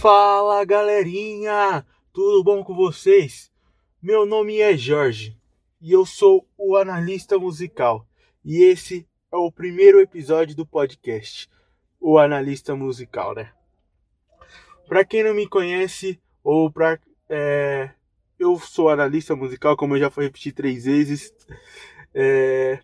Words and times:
Fala 0.00 0.64
galerinha, 0.64 1.84
tudo 2.10 2.42
bom 2.42 2.64
com 2.64 2.74
vocês? 2.74 3.52
Meu 4.00 4.24
nome 4.24 4.58
é 4.58 4.74
Jorge 4.74 5.36
e 5.78 5.92
eu 5.92 6.06
sou 6.06 6.48
o 6.56 6.74
analista 6.74 7.38
musical 7.38 8.08
e 8.42 8.62
esse 8.62 9.06
é 9.30 9.36
o 9.36 9.52
primeiro 9.52 10.00
episódio 10.00 10.56
do 10.56 10.64
podcast, 10.64 11.50
o 12.00 12.18
analista 12.18 12.74
musical, 12.74 13.34
né? 13.34 13.52
Para 14.88 15.04
quem 15.04 15.22
não 15.22 15.34
me 15.34 15.46
conhece 15.46 16.18
ou 16.42 16.72
para 16.72 16.98
é, 17.28 17.90
eu 18.38 18.58
sou 18.58 18.88
analista 18.88 19.36
musical, 19.36 19.76
como 19.76 19.96
eu 19.96 20.00
já 20.00 20.10
fui 20.10 20.24
repetir 20.24 20.54
três 20.54 20.86
vezes. 20.86 21.30
É, 22.14 22.80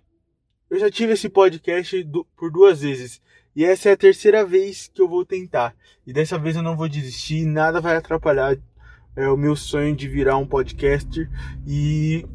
eu 0.68 0.78
já 0.78 0.90
tive 0.90 1.14
esse 1.14 1.30
podcast 1.30 2.04
do, 2.04 2.26
por 2.36 2.52
duas 2.52 2.82
vezes 2.82 3.22
e 3.56 3.64
essa 3.64 3.88
é 3.88 3.92
a 3.92 3.96
terceira 3.96 4.44
vez 4.44 4.90
que 4.92 5.00
eu 5.00 5.08
vou 5.08 5.24
tentar. 5.24 5.74
E 6.06 6.12
dessa 6.12 6.38
vez 6.38 6.56
eu 6.56 6.62
não 6.62 6.76
vou 6.76 6.90
desistir, 6.90 7.46
nada 7.46 7.80
vai 7.80 7.96
atrapalhar 7.96 8.54
é, 9.16 9.26
o 9.30 9.36
meu 9.36 9.56
sonho 9.56 9.96
de 9.96 10.06
virar 10.06 10.36
um 10.36 10.46
podcaster 10.46 11.30
e 11.66 12.26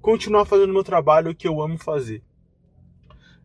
continuar 0.00 0.44
fazendo 0.44 0.72
meu 0.72 0.82
trabalho 0.82 1.32
que 1.32 1.46
eu 1.46 1.62
amo 1.62 1.78
fazer. 1.78 2.24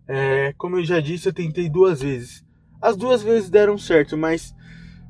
É, 0.07 0.53
como 0.57 0.77
eu 0.77 0.83
já 0.83 0.99
disse, 0.99 1.29
eu 1.29 1.33
tentei 1.33 1.69
duas 1.69 2.01
vezes. 2.01 2.43
As 2.81 2.97
duas 2.97 3.21
vezes 3.21 3.47
deram 3.47 3.77
certo, 3.77 4.17
mas 4.17 4.55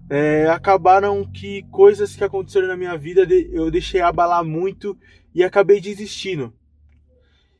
é, 0.09 0.47
acabaram 0.47 1.25
que 1.25 1.63
coisas 1.71 2.17
que 2.17 2.23
aconteceram 2.23 2.67
na 2.67 2.75
minha 2.75 2.97
vida 2.97 3.25
eu 3.51 3.71
deixei 3.71 4.01
abalar 4.01 4.43
muito 4.43 4.97
e 5.33 5.41
acabei 5.41 5.79
desistindo. 5.79 6.53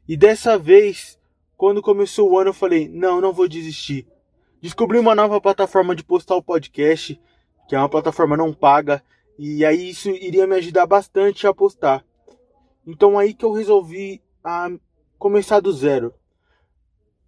E 0.06 0.18
dessa 0.18 0.58
vez, 0.58 1.18
quando 1.56 1.82
começou 1.82 2.30
o 2.30 2.38
ano, 2.38 2.50
eu 2.50 2.54
falei: 2.54 2.90
não, 2.90 3.22
não 3.22 3.32
vou 3.32 3.48
desistir. 3.48 4.06
Descobri 4.64 4.98
uma 4.98 5.14
nova 5.14 5.42
plataforma 5.42 5.94
de 5.94 6.06
postar 6.06 6.38
o 6.38 6.42
podcast, 6.42 7.20
que 7.68 7.76
é 7.76 7.78
uma 7.78 7.90
plataforma 7.90 8.38
não 8.38 8.54
paga, 8.54 9.04
e 9.38 9.66
aí 9.66 9.90
isso 9.90 10.10
iria 10.10 10.48
me 10.48 10.56
ajudar 10.56 10.86
bastante 10.86 11.46
a 11.46 11.54
postar. 11.54 12.02
Então 12.88 13.20
aí 13.20 13.34
que 13.34 13.44
eu 13.44 13.52
resolvi 13.52 14.24
a 14.42 14.72
começar 15.20 15.60
do 15.60 15.74
zero. 15.74 16.14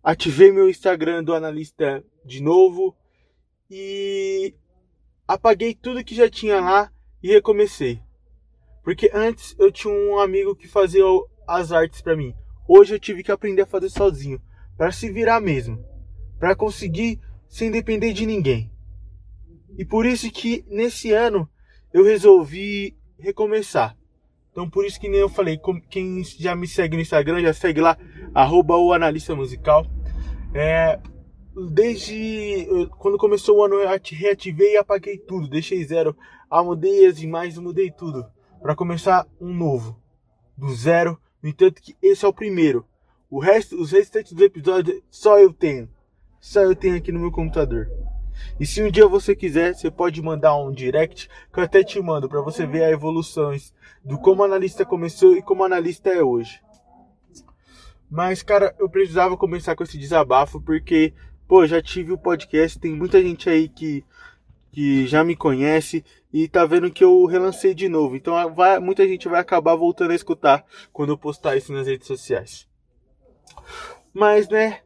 Ativei 0.01 0.49
meu 0.49 0.69
Instagram 0.69 1.25
do 1.25 1.33
analista 1.33 2.01
de 2.23 2.41
novo 2.41 2.95
e 3.69 4.55
apaguei 5.27 5.75
tudo 5.75 6.05
que 6.05 6.15
já 6.15 6.29
tinha 6.29 6.61
lá 6.61 6.89
e 7.21 7.27
recomecei. 7.33 8.01
Porque 8.81 9.11
antes 9.13 9.53
eu 9.59 9.73
tinha 9.73 9.93
um 9.93 10.19
amigo 10.19 10.55
que 10.55 10.69
fazia 10.69 11.03
as 11.45 11.73
artes 11.73 12.01
para 12.01 12.15
mim. 12.15 12.33
Hoje 12.65 12.95
eu 12.95 12.99
tive 12.99 13.23
que 13.23 13.31
aprender 13.33 13.63
a 13.63 13.67
fazer 13.67 13.89
sozinho, 13.89 14.41
para 14.77 14.89
se 14.93 15.11
virar 15.11 15.41
mesmo 15.41 15.83
para 16.39 16.55
conseguir 16.55 17.19
sem 17.55 17.71
depender 17.71 18.11
de 18.11 18.25
ninguém. 18.25 18.69
E 19.77 19.85
por 19.85 20.05
isso 20.05 20.29
que 20.29 20.65
nesse 20.67 21.13
ano 21.13 21.47
eu 21.93 22.03
resolvi 22.03 22.97
recomeçar. 23.17 23.97
Então 24.51 24.69
por 24.69 24.85
isso 24.85 24.99
que 24.99 25.07
nem 25.07 25.21
eu 25.21 25.29
falei, 25.29 25.57
quem 25.89 26.21
já 26.21 26.53
me 26.53 26.67
segue 26.67 26.97
no 26.97 27.01
Instagram, 27.01 27.39
já 27.39 27.53
segue 27.53 27.79
lá, 27.79 27.97
arroba 28.33 28.75
o 28.75 28.91
analista 28.91 29.33
musical. 29.33 29.87
É, 30.53 30.99
desde 31.71 32.67
quando 32.99 33.17
começou 33.17 33.59
o 33.59 33.63
ano 33.63 33.75
eu 33.75 33.87
reativei 33.87 34.73
e 34.73 34.77
apaguei 34.77 35.17
tudo, 35.17 35.47
deixei 35.47 35.81
zero. 35.85 36.13
Mudei 36.51 37.05
as 37.05 37.21
imagens, 37.21 37.57
mudei 37.57 37.89
tudo. 37.89 38.25
para 38.61 38.75
começar 38.75 39.25
um 39.39 39.53
novo. 39.53 39.97
Do 40.57 40.75
zero. 40.75 41.17
No 41.41 41.47
entanto 41.47 41.81
que 41.81 41.95
esse 42.01 42.25
é 42.25 42.27
o 42.27 42.33
primeiro. 42.33 42.85
O 43.29 43.39
resto, 43.39 43.79
os 43.79 43.93
restantes 43.93 44.33
dos 44.33 44.43
episódios 44.43 45.01
só 45.09 45.39
eu 45.39 45.53
tenho. 45.53 45.94
Só 46.45 46.61
eu 46.61 46.75
tenho 46.75 46.95
aqui 46.95 47.11
no 47.11 47.19
meu 47.19 47.31
computador. 47.31 47.89
E 48.59 48.67
se 48.67 48.81
um 48.83 48.91
dia 48.91 49.07
você 49.07 49.35
quiser, 49.35 49.73
você 49.73 49.89
pode 49.89 50.21
mandar 50.21 50.55
um 50.55 50.71
direct 50.71 51.27
que 51.51 51.59
eu 51.59 51.63
até 51.63 51.83
te 51.83 51.99
mando 51.99 52.29
para 52.29 52.39
você 52.39 52.67
ver 52.67 52.83
a 52.83 52.91
evoluções 52.91 53.73
do 54.03 54.19
como 54.19 54.43
analista 54.43 54.85
começou 54.85 55.35
e 55.35 55.41
como 55.41 55.63
analista 55.63 56.11
é 56.11 56.21
hoje. 56.21 56.61
Mas, 58.07 58.43
cara, 58.43 58.75
eu 58.77 58.87
precisava 58.87 59.35
começar 59.35 59.75
com 59.75 59.83
esse 59.83 59.97
desabafo 59.97 60.61
porque, 60.61 61.15
pô, 61.47 61.65
já 61.65 61.81
tive 61.81 62.13
o 62.13 62.17
podcast, 62.17 62.77
tem 62.77 62.95
muita 62.95 63.19
gente 63.23 63.49
aí 63.49 63.67
que, 63.67 64.05
que 64.71 65.07
já 65.07 65.23
me 65.23 65.35
conhece 65.35 66.05
e 66.31 66.47
tá 66.47 66.63
vendo 66.63 66.91
que 66.91 67.03
eu 67.03 67.25
relancei 67.25 67.73
de 67.73 67.89
novo. 67.89 68.15
Então, 68.15 68.53
vai, 68.53 68.77
muita 68.77 69.07
gente 69.07 69.27
vai 69.27 69.41
acabar 69.41 69.75
voltando 69.75 70.11
a 70.11 70.15
escutar 70.15 70.63
quando 70.93 71.09
eu 71.09 71.17
postar 71.17 71.57
isso 71.57 71.73
nas 71.73 71.87
redes 71.87 72.05
sociais. 72.05 72.67
Mas, 74.13 74.47
né, 74.47 74.84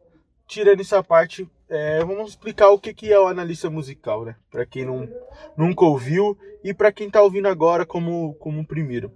tirando 0.49 0.81
essa 0.81 1.03
parte, 1.03 1.47
é, 1.69 2.03
vamos 2.03 2.31
explicar 2.31 2.69
o 2.69 2.79
que, 2.79 2.91
que 2.91 3.13
é 3.13 3.19
o 3.19 3.27
analista 3.27 3.69
musical, 3.69 4.25
né? 4.25 4.35
Para 4.49 4.65
quem 4.65 4.83
não, 4.83 5.07
nunca 5.55 5.85
ouviu 5.85 6.35
e 6.63 6.73
para 6.73 6.91
quem 6.91 7.05
está 7.05 7.21
ouvindo 7.21 7.47
agora 7.47 7.85
como, 7.85 8.33
como 8.33 8.65
primeiro. 8.65 9.11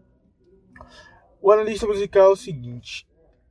O 1.41 1.51
analista 1.51 1.87
musical 1.87 2.25
é 2.27 2.29
o 2.29 2.35
seguinte: 2.35 3.07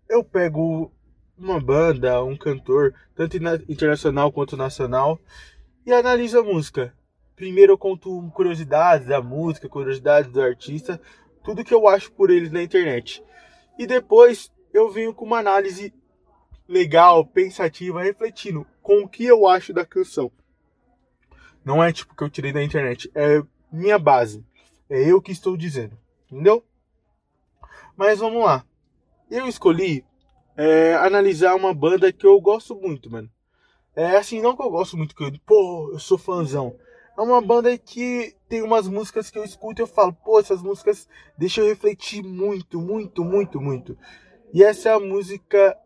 eu 0.08 0.22
pego 0.22 0.92
uma 1.36 1.60
banda, 1.60 2.22
um 2.22 2.36
cantor, 2.36 2.94
tanto 3.16 3.36
internacional 3.68 4.30
quanto 4.30 4.56
nacional, 4.56 5.18
e 5.84 5.92
analiso 5.92 6.38
a 6.38 6.44
música. 6.44 6.94
Primeiro 7.34 7.72
eu 7.72 7.78
conto 7.78 8.30
curiosidades 8.32 9.08
da 9.08 9.20
música, 9.20 9.68
curiosidades 9.68 10.30
do 10.30 10.40
artista, 10.40 11.00
tudo 11.42 11.64
que 11.64 11.74
eu 11.74 11.88
acho 11.88 12.12
por 12.12 12.30
eles 12.30 12.52
na 12.52 12.62
internet. 12.62 13.24
E 13.76 13.88
depois 13.88 14.52
eu 14.72 14.88
venho 14.88 15.12
com 15.12 15.24
uma 15.24 15.40
análise 15.40 15.92
legal, 16.72 17.26
pensativa, 17.26 18.02
refletindo 18.02 18.66
com 18.80 19.02
o 19.02 19.08
que 19.08 19.24
eu 19.24 19.46
acho 19.46 19.72
da 19.72 19.84
canção. 19.84 20.32
Não 21.62 21.84
é 21.84 21.92
tipo 21.92 22.16
que 22.16 22.24
eu 22.24 22.30
tirei 22.30 22.52
da 22.52 22.64
internet, 22.64 23.10
é 23.14 23.42
minha 23.70 23.98
base. 23.98 24.44
É 24.88 25.00
eu 25.10 25.20
que 25.20 25.30
estou 25.30 25.56
dizendo, 25.56 25.96
entendeu? 26.30 26.64
Mas 27.96 28.18
vamos 28.18 28.42
lá. 28.42 28.64
Eu 29.30 29.46
escolhi 29.46 30.04
é, 30.56 30.94
analisar 30.94 31.54
uma 31.54 31.72
banda 31.74 32.12
que 32.12 32.26
eu 32.26 32.40
gosto 32.40 32.74
muito, 32.74 33.10
mano. 33.10 33.30
É 33.94 34.16
assim, 34.16 34.40
não 34.40 34.56
que 34.56 34.62
eu 34.62 34.70
gosto 34.70 34.96
muito, 34.96 35.14
que 35.14 35.22
eu, 35.22 35.32
pô, 35.46 35.90
eu 35.92 35.98
sou 35.98 36.16
fãzão. 36.16 36.74
É 37.16 37.20
uma 37.20 37.42
banda 37.42 37.76
que 37.76 38.34
tem 38.48 38.62
umas 38.62 38.88
músicas 38.88 39.30
que 39.30 39.38
eu 39.38 39.44
escuto 39.44 39.80
e 39.80 39.84
eu 39.84 39.86
falo, 39.86 40.14
pô, 40.14 40.40
essas 40.40 40.62
músicas 40.62 41.06
deixam 41.36 41.64
eu 41.64 41.70
refletir 41.70 42.22
muito, 42.22 42.80
muito, 42.80 43.22
muito, 43.22 43.60
muito. 43.60 43.96
E 44.52 44.64
essa 44.64 44.88
é 44.88 44.92
a 44.94 45.00
música 45.00 45.76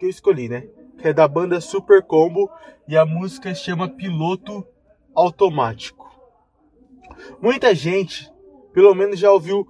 que 0.00 0.06
eu 0.06 0.10
escolhi, 0.10 0.48
né? 0.48 0.66
Que 0.98 1.08
é 1.08 1.12
da 1.12 1.28
banda 1.28 1.60
Super 1.60 2.02
Combo 2.02 2.50
e 2.88 2.96
a 2.96 3.04
música 3.04 3.54
chama 3.54 3.86
Piloto 3.86 4.66
Automático. 5.14 6.10
Muita 7.38 7.74
gente, 7.74 8.32
pelo 8.72 8.94
menos 8.94 9.20
já 9.20 9.30
ouviu 9.30 9.68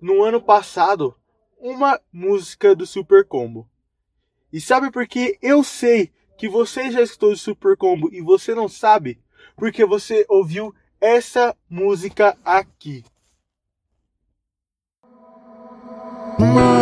no 0.00 0.22
ano 0.22 0.40
passado, 0.40 1.16
uma 1.58 2.00
música 2.12 2.76
do 2.76 2.86
Super 2.86 3.26
Combo. 3.26 3.68
E 4.52 4.60
sabe 4.60 4.88
por 4.88 5.04
que 5.04 5.36
eu 5.42 5.64
sei 5.64 6.12
que 6.38 6.48
você 6.48 6.88
já 6.92 7.02
escutou 7.02 7.32
o 7.32 7.36
Super 7.36 7.76
Combo 7.76 8.08
e 8.12 8.20
você 8.20 8.54
não 8.54 8.68
sabe? 8.68 9.20
Porque 9.56 9.84
você 9.84 10.24
ouviu 10.28 10.72
essa 11.00 11.56
música 11.68 12.38
aqui. 12.44 13.02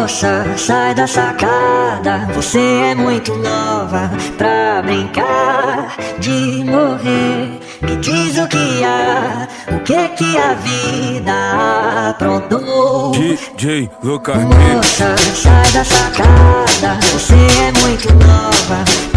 Moça, 0.00 0.47
sai 0.56 0.94
da 0.94 1.06
sacada, 1.06 2.26
você 2.35 2.58
é 2.58 2.94
muito 2.94 3.37
nova 3.37 4.11
pra 4.38 4.81
brincar 4.81 5.94
de 6.19 6.64
morrer. 6.64 7.61
Me 7.82 7.97
diz 7.97 8.38
o 8.38 8.49
que 8.49 8.82
há, 8.82 9.47
o 9.70 9.79
que 9.81 10.08
que 10.08 10.38
a 10.38 10.55
vida 10.55 12.08
aprontou. 12.08 13.11
DJ 13.11 13.91
Lucas 14.02 14.43
Moça, 14.43 15.14
sai 15.35 15.70
da 15.73 15.85
sacada, 15.85 16.99
você 17.12 17.35
é 17.35 17.81
muito 17.81 18.08
nova 18.14 19.09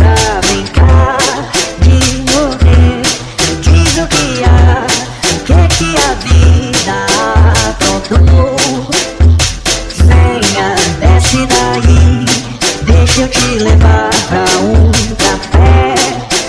deixa 13.15 13.21
eu 13.21 13.29
te 13.29 13.63
levar 13.63 14.09
pra 14.27 14.43
um 14.63 14.91
café 15.17 15.93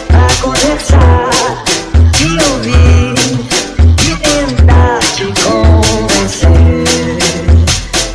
pra 0.07 0.27
conversar, 0.43 1.31
te 2.13 2.25
ouvir 2.53 3.15
e 4.01 4.13
tentar 4.23 5.01
te 5.15 5.25
convencer. 5.45 6.49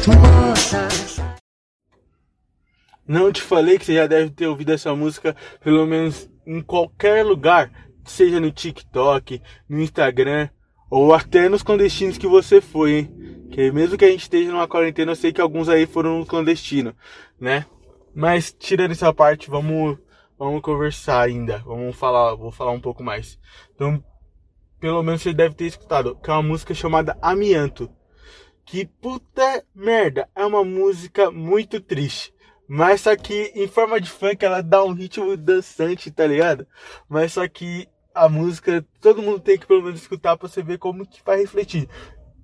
Moça. 0.07 0.87
Não 3.07 3.31
te 3.31 3.41
falei 3.43 3.77
que 3.77 3.85
você 3.85 3.93
já 3.93 4.07
deve 4.07 4.31
ter 4.31 4.47
ouvido 4.47 4.73
essa 4.73 4.95
música 4.95 5.35
pelo 5.63 5.85
menos 5.85 6.27
em 6.43 6.61
qualquer 6.61 7.23
lugar, 7.23 7.69
seja 8.03 8.39
no 8.39 8.49
TikTok, 8.49 9.39
no 9.69 9.79
Instagram 9.79 10.49
ou 10.89 11.13
até 11.13 11.47
nos 11.49 11.61
clandestinos 11.61 12.17
que 12.17 12.25
você 12.25 12.59
foi, 12.59 12.93
hein? 12.93 13.47
Que 13.51 13.71
mesmo 13.71 13.95
que 13.95 14.05
a 14.05 14.09
gente 14.09 14.23
esteja 14.23 14.51
numa 14.51 14.67
quarentena, 14.67 15.11
eu 15.11 15.15
sei 15.15 15.31
que 15.31 15.39
alguns 15.39 15.69
aí 15.69 15.85
foram 15.85 16.17
no 16.17 16.25
clandestino, 16.25 16.95
né? 17.39 17.65
Mas 18.13 18.51
tirando 18.51 18.91
essa 18.91 19.13
parte, 19.13 19.49
vamos 19.49 19.97
vamos 20.37 20.61
conversar 20.61 21.21
ainda. 21.21 21.59
Vamos 21.59 21.95
falar, 21.95 22.35
vou 22.35 22.51
falar 22.51 22.71
um 22.71 22.79
pouco 22.79 23.03
mais. 23.03 23.37
Então, 23.75 24.03
pelo 24.79 25.03
menos 25.03 25.21
você 25.21 25.33
deve 25.33 25.53
ter 25.55 25.65
escutado, 25.65 26.15
que 26.15 26.29
é 26.29 26.33
uma 26.33 26.41
música 26.41 26.73
chamada 26.73 27.17
Amianto. 27.21 27.91
Que 28.65 28.85
puta 28.85 29.63
merda, 29.75 30.29
é 30.35 30.45
uma 30.45 30.63
música 30.63 31.29
muito 31.29 31.81
triste. 31.81 32.33
Mas 32.67 33.01
só 33.01 33.15
que 33.15 33.51
em 33.55 33.67
forma 33.67 33.99
de 33.99 34.09
funk 34.09 34.45
ela 34.45 34.61
dá 34.61 34.83
um 34.83 34.93
ritmo 34.93 35.35
dançante, 35.35 36.11
tá 36.11 36.25
ligado? 36.27 36.67
Mas 37.09 37.33
só 37.33 37.47
que 37.47 37.87
a 38.13 38.29
música 38.29 38.85
todo 39.01 39.23
mundo 39.23 39.39
tem 39.39 39.57
que 39.57 39.65
pelo 39.65 39.81
menos 39.81 40.01
escutar 40.01 40.37
pra 40.37 40.47
você 40.47 40.61
ver 40.61 40.77
como 40.77 41.05
que 41.05 41.21
vai 41.25 41.39
refletir. 41.39 41.89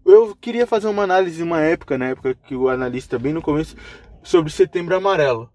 Eu 0.03 0.35
queria 0.35 0.65
fazer 0.65 0.87
uma 0.87 1.03
análise 1.03 1.41
uma 1.43 1.61
época, 1.61 1.97
na 1.97 2.09
época 2.09 2.33
que 2.33 2.55
o 2.55 2.69
analista 2.69 3.19
bem 3.19 3.33
no 3.33 3.41
começo, 3.41 3.75
sobre 4.23 4.51
Setembro 4.51 4.95
Amarelo. 4.95 5.49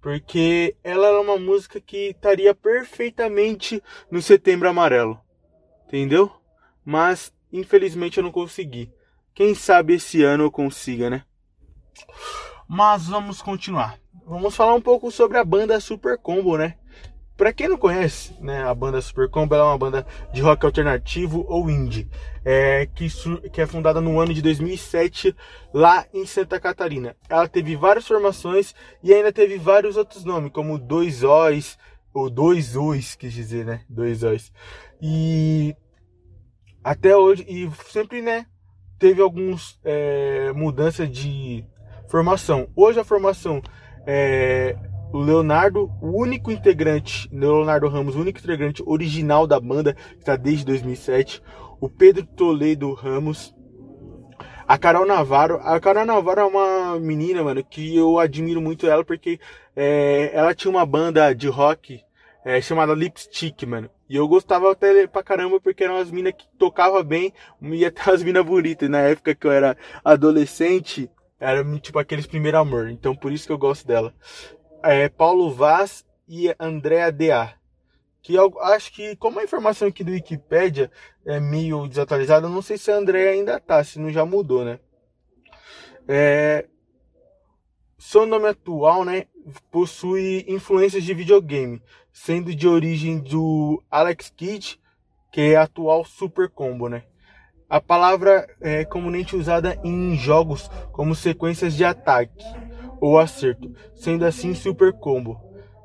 Porque 0.00 0.76
ela 0.82 1.08
é 1.08 1.18
uma 1.18 1.36
música 1.38 1.80
que 1.80 2.10
estaria 2.10 2.54
perfeitamente 2.54 3.82
no 4.10 4.22
Setembro 4.22 4.68
Amarelo. 4.68 5.20
Entendeu? 5.86 6.30
Mas 6.84 7.32
infelizmente 7.52 8.18
eu 8.18 8.24
não 8.24 8.30
consegui. 8.30 8.92
Quem 9.34 9.54
sabe 9.54 9.94
esse 9.94 10.22
ano 10.22 10.44
eu 10.44 10.50
consiga, 10.50 11.10
né? 11.10 11.24
Mas 12.68 13.08
vamos 13.08 13.42
continuar. 13.42 13.98
Vamos 14.24 14.54
falar 14.54 14.74
um 14.74 14.80
pouco 14.80 15.10
sobre 15.10 15.38
a 15.38 15.44
banda 15.44 15.80
Super 15.80 16.18
Combo, 16.18 16.56
né? 16.56 16.77
Pra 17.38 17.52
quem 17.52 17.68
não 17.68 17.78
conhece, 17.78 18.34
né, 18.40 18.64
a 18.64 18.74
banda 18.74 19.00
Super 19.00 19.30
Combo 19.30 19.54
é 19.54 19.62
uma 19.62 19.78
banda 19.78 20.04
de 20.32 20.42
rock 20.42 20.66
alternativo 20.66 21.46
ou 21.48 21.70
indie, 21.70 22.10
é, 22.44 22.84
que, 22.86 23.06
que 23.52 23.60
é 23.60 23.66
fundada 23.66 24.00
no 24.00 24.18
ano 24.18 24.34
de 24.34 24.42
2007 24.42 25.36
lá 25.72 26.04
em 26.12 26.26
Santa 26.26 26.58
Catarina. 26.58 27.14
Ela 27.28 27.46
teve 27.46 27.76
várias 27.76 28.08
formações 28.08 28.74
e 29.04 29.14
ainda 29.14 29.32
teve 29.32 29.56
vários 29.56 29.96
outros 29.96 30.24
nomes, 30.24 30.50
como 30.50 30.80
Dois 30.80 31.22
Ois, 31.22 31.78
ou 32.12 32.28
Dois 32.28 32.74
Ois, 32.74 33.14
quis 33.14 33.32
dizer, 33.32 33.64
né? 33.64 33.82
Dois 33.88 34.24
Ois. 34.24 34.52
E 35.00 35.76
até 36.82 37.16
hoje, 37.16 37.46
e 37.48 37.70
sempre, 37.88 38.20
né, 38.20 38.46
teve 38.98 39.22
algumas 39.22 39.78
é, 39.84 40.50
mudanças 40.56 41.08
de 41.08 41.64
formação. 42.08 42.68
Hoje 42.74 42.98
a 42.98 43.04
formação 43.04 43.62
é 44.04 44.76
o 45.12 45.18
Leonardo, 45.18 45.90
o 46.00 46.20
único 46.20 46.50
integrante, 46.50 47.28
Leonardo 47.32 47.88
Ramos, 47.88 48.14
o 48.14 48.20
único 48.20 48.38
integrante 48.38 48.82
original 48.86 49.46
da 49.46 49.58
banda, 49.58 49.94
que 49.94 50.18
está 50.18 50.36
desde 50.36 50.64
2007. 50.66 51.42
O 51.80 51.88
Pedro 51.88 52.26
Toledo 52.26 52.92
Ramos. 52.92 53.54
A 54.66 54.76
Carol 54.76 55.06
Navarro. 55.06 55.60
A 55.62 55.80
Carol 55.80 56.04
Navarro 56.04 56.40
é 56.40 56.44
uma 56.44 57.00
menina, 57.00 57.42
mano, 57.42 57.64
que 57.64 57.96
eu 57.96 58.18
admiro 58.18 58.60
muito 58.60 58.86
ela 58.86 59.02
porque 59.02 59.40
é, 59.74 60.30
ela 60.34 60.54
tinha 60.54 60.70
uma 60.70 60.84
banda 60.84 61.34
de 61.34 61.48
rock 61.48 62.02
é, 62.44 62.60
chamada 62.60 62.92
Lipstick, 62.94 63.64
mano. 63.64 63.88
E 64.08 64.16
eu 64.16 64.26
gostava 64.26 64.72
até 64.72 65.06
pra 65.06 65.22
caramba 65.22 65.60
porque 65.60 65.84
eram 65.84 65.96
as 65.96 66.10
minas 66.10 66.32
que 66.32 66.46
tocavam 66.58 67.02
bem 67.02 67.32
e 67.62 67.84
até 67.84 68.10
as 68.10 68.22
minas 68.22 68.44
bonitas. 68.44 68.88
Na 68.90 69.00
época 69.00 69.34
que 69.34 69.46
eu 69.46 69.52
era 69.52 69.76
adolescente, 70.04 71.10
era 71.40 71.64
tipo 71.78 71.98
aqueles 71.98 72.26
primeiro 72.26 72.58
amor. 72.58 72.90
Então 72.90 73.14
por 73.14 73.32
isso 73.32 73.46
que 73.46 73.52
eu 73.52 73.58
gosto 73.58 73.86
dela. 73.86 74.12
É 74.82 75.08
Paulo 75.08 75.52
Vaz 75.52 76.04
e 76.28 76.54
Andréa 76.58 77.10
D.A. 77.10 77.54
Que 78.22 78.34
eu 78.34 78.52
acho 78.60 78.92
que, 78.92 79.16
como 79.16 79.40
a 79.40 79.44
informação 79.44 79.88
aqui 79.88 80.04
do 80.04 80.12
Wikipedia 80.12 80.90
é 81.26 81.40
meio 81.40 81.88
desatualizada, 81.88 82.48
não 82.48 82.62
sei 82.62 82.76
se 82.78 82.90
a 82.90 82.96
Andréa 82.96 83.30
ainda 83.30 83.58
tá, 83.58 83.82
se 83.82 83.98
não 83.98 84.10
já 84.10 84.24
mudou, 84.24 84.64
né? 84.64 84.78
É, 86.06 86.66
seu 87.98 88.26
nome 88.26 88.48
atual, 88.48 89.04
né, 89.04 89.26
possui 89.70 90.44
influências 90.48 91.02
de 91.04 91.14
videogame, 91.14 91.82
sendo 92.12 92.54
de 92.54 92.68
origem 92.68 93.18
do 93.18 93.82
Alex 93.90 94.32
Kidd, 94.34 94.80
que 95.32 95.40
é 95.40 95.56
atual 95.56 96.04
Super 96.04 96.48
Combo, 96.48 96.88
né? 96.88 97.04
A 97.68 97.80
palavra 97.80 98.48
é 98.60 98.84
comumente 98.84 99.36
usada 99.36 99.78
em 99.84 100.16
jogos 100.16 100.70
como 100.92 101.14
sequências 101.14 101.74
de 101.74 101.84
ataque 101.84 102.44
ou 103.00 103.18
acerto, 103.18 103.72
sendo 103.94 104.24
assim 104.24 104.54
Super 104.54 104.92
Combo. 104.92 105.40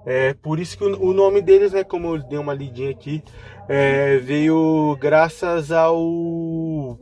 É 0.06 0.34
por 0.34 0.60
isso 0.60 0.78
que 0.78 0.84
o 0.84 1.14
nome 1.14 1.42
deles, 1.42 1.72
né, 1.72 1.84
como 1.84 2.16
eu 2.16 2.24
dei 2.24 2.38
uma 2.38 2.54
lidinha 2.54 2.92
aqui, 2.92 3.24
é, 3.70 4.18
veio 4.18 4.98
graças 5.00 5.72
ao 5.72 7.00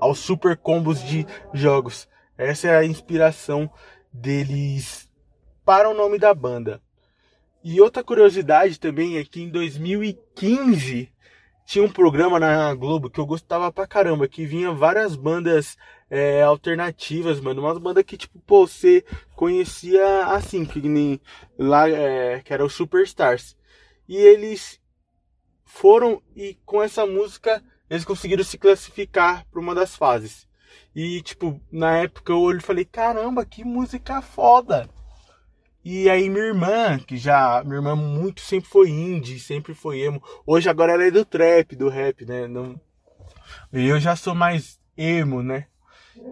aos 0.00 0.18
super 0.18 0.56
combos 0.56 1.02
de 1.02 1.26
jogos. 1.52 2.08
Essa 2.36 2.68
é 2.68 2.76
a 2.76 2.84
inspiração 2.84 3.70
deles 4.12 5.08
para 5.64 5.88
o 5.88 5.94
nome 5.94 6.18
da 6.18 6.34
banda. 6.34 6.80
E 7.62 7.80
outra 7.80 8.04
curiosidade 8.04 8.78
também 8.78 9.16
é 9.16 9.24
que 9.24 9.40
em 9.42 9.48
2015 9.48 11.10
tinha 11.64 11.84
um 11.84 11.90
programa 11.90 12.38
na 12.38 12.74
Globo 12.74 13.08
que 13.08 13.18
eu 13.18 13.24
gostava 13.24 13.72
pra 13.72 13.86
caramba, 13.86 14.28
que 14.28 14.44
vinha 14.44 14.70
várias 14.72 15.16
bandas 15.16 15.76
é, 16.14 16.42
alternativas, 16.42 17.40
mano. 17.40 17.60
Umas 17.60 17.76
bandas 17.78 18.04
que, 18.04 18.16
tipo, 18.16 18.38
pô, 18.46 18.68
você 18.68 19.04
conhecia 19.34 20.26
assim, 20.26 20.64
que 20.64 20.80
nem 20.80 21.20
lá, 21.58 21.88
é, 21.88 22.40
que 22.40 22.54
era 22.54 22.64
o 22.64 22.70
Superstars. 22.70 23.56
E 24.08 24.16
eles 24.16 24.80
foram 25.64 26.22
e 26.36 26.56
com 26.64 26.80
essa 26.80 27.04
música 27.04 27.60
eles 27.90 28.04
conseguiram 28.04 28.44
se 28.44 28.56
classificar 28.56 29.44
para 29.50 29.60
uma 29.60 29.74
das 29.74 29.96
fases. 29.96 30.46
E, 30.94 31.20
tipo, 31.22 31.60
na 31.70 31.98
época 31.98 32.32
eu 32.32 32.38
olhei 32.38 32.60
e 32.60 32.64
falei, 32.64 32.84
caramba, 32.84 33.44
que 33.44 33.64
música 33.64 34.22
foda! 34.22 34.88
E 35.84 36.08
aí 36.08 36.30
minha 36.30 36.44
irmã, 36.44 36.98
que 36.98 37.16
já, 37.16 37.62
minha 37.64 37.76
irmã 37.76 37.96
muito 37.96 38.40
sempre 38.40 38.70
foi 38.70 38.88
indie, 38.88 39.40
sempre 39.40 39.74
foi 39.74 40.00
emo. 40.00 40.22
Hoje 40.46 40.68
agora 40.68 40.92
ela 40.92 41.04
é 41.04 41.10
do 41.10 41.24
trap, 41.24 41.74
do 41.74 41.88
rap, 41.88 42.24
né? 42.24 42.46
Não, 42.46 42.80
eu 43.72 43.98
já 43.98 44.14
sou 44.14 44.34
mais 44.34 44.78
emo, 44.96 45.42
né? 45.42 45.66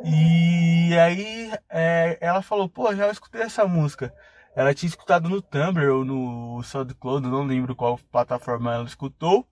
E 0.05 0.97
aí 0.99 1.51
é, 1.69 2.19
ela 2.21 2.43
falou, 2.43 2.69
pô, 2.69 2.95
já 2.95 3.11
escutei 3.11 3.43
essa 3.43 3.67
música. 3.67 4.15
Ela 4.55 4.75
tinha 4.75 4.89
escutado 4.89 5.29
no 5.29 5.41
Tumblr 5.41 5.91
ou 5.91 6.05
no 6.05 6.63
SoundCloud, 6.63 7.27
não 7.27 7.45
lembro 7.45 7.75
qual 7.75 7.99
plataforma 8.11 8.75
ela 8.75 8.85
escutou. 8.85 9.47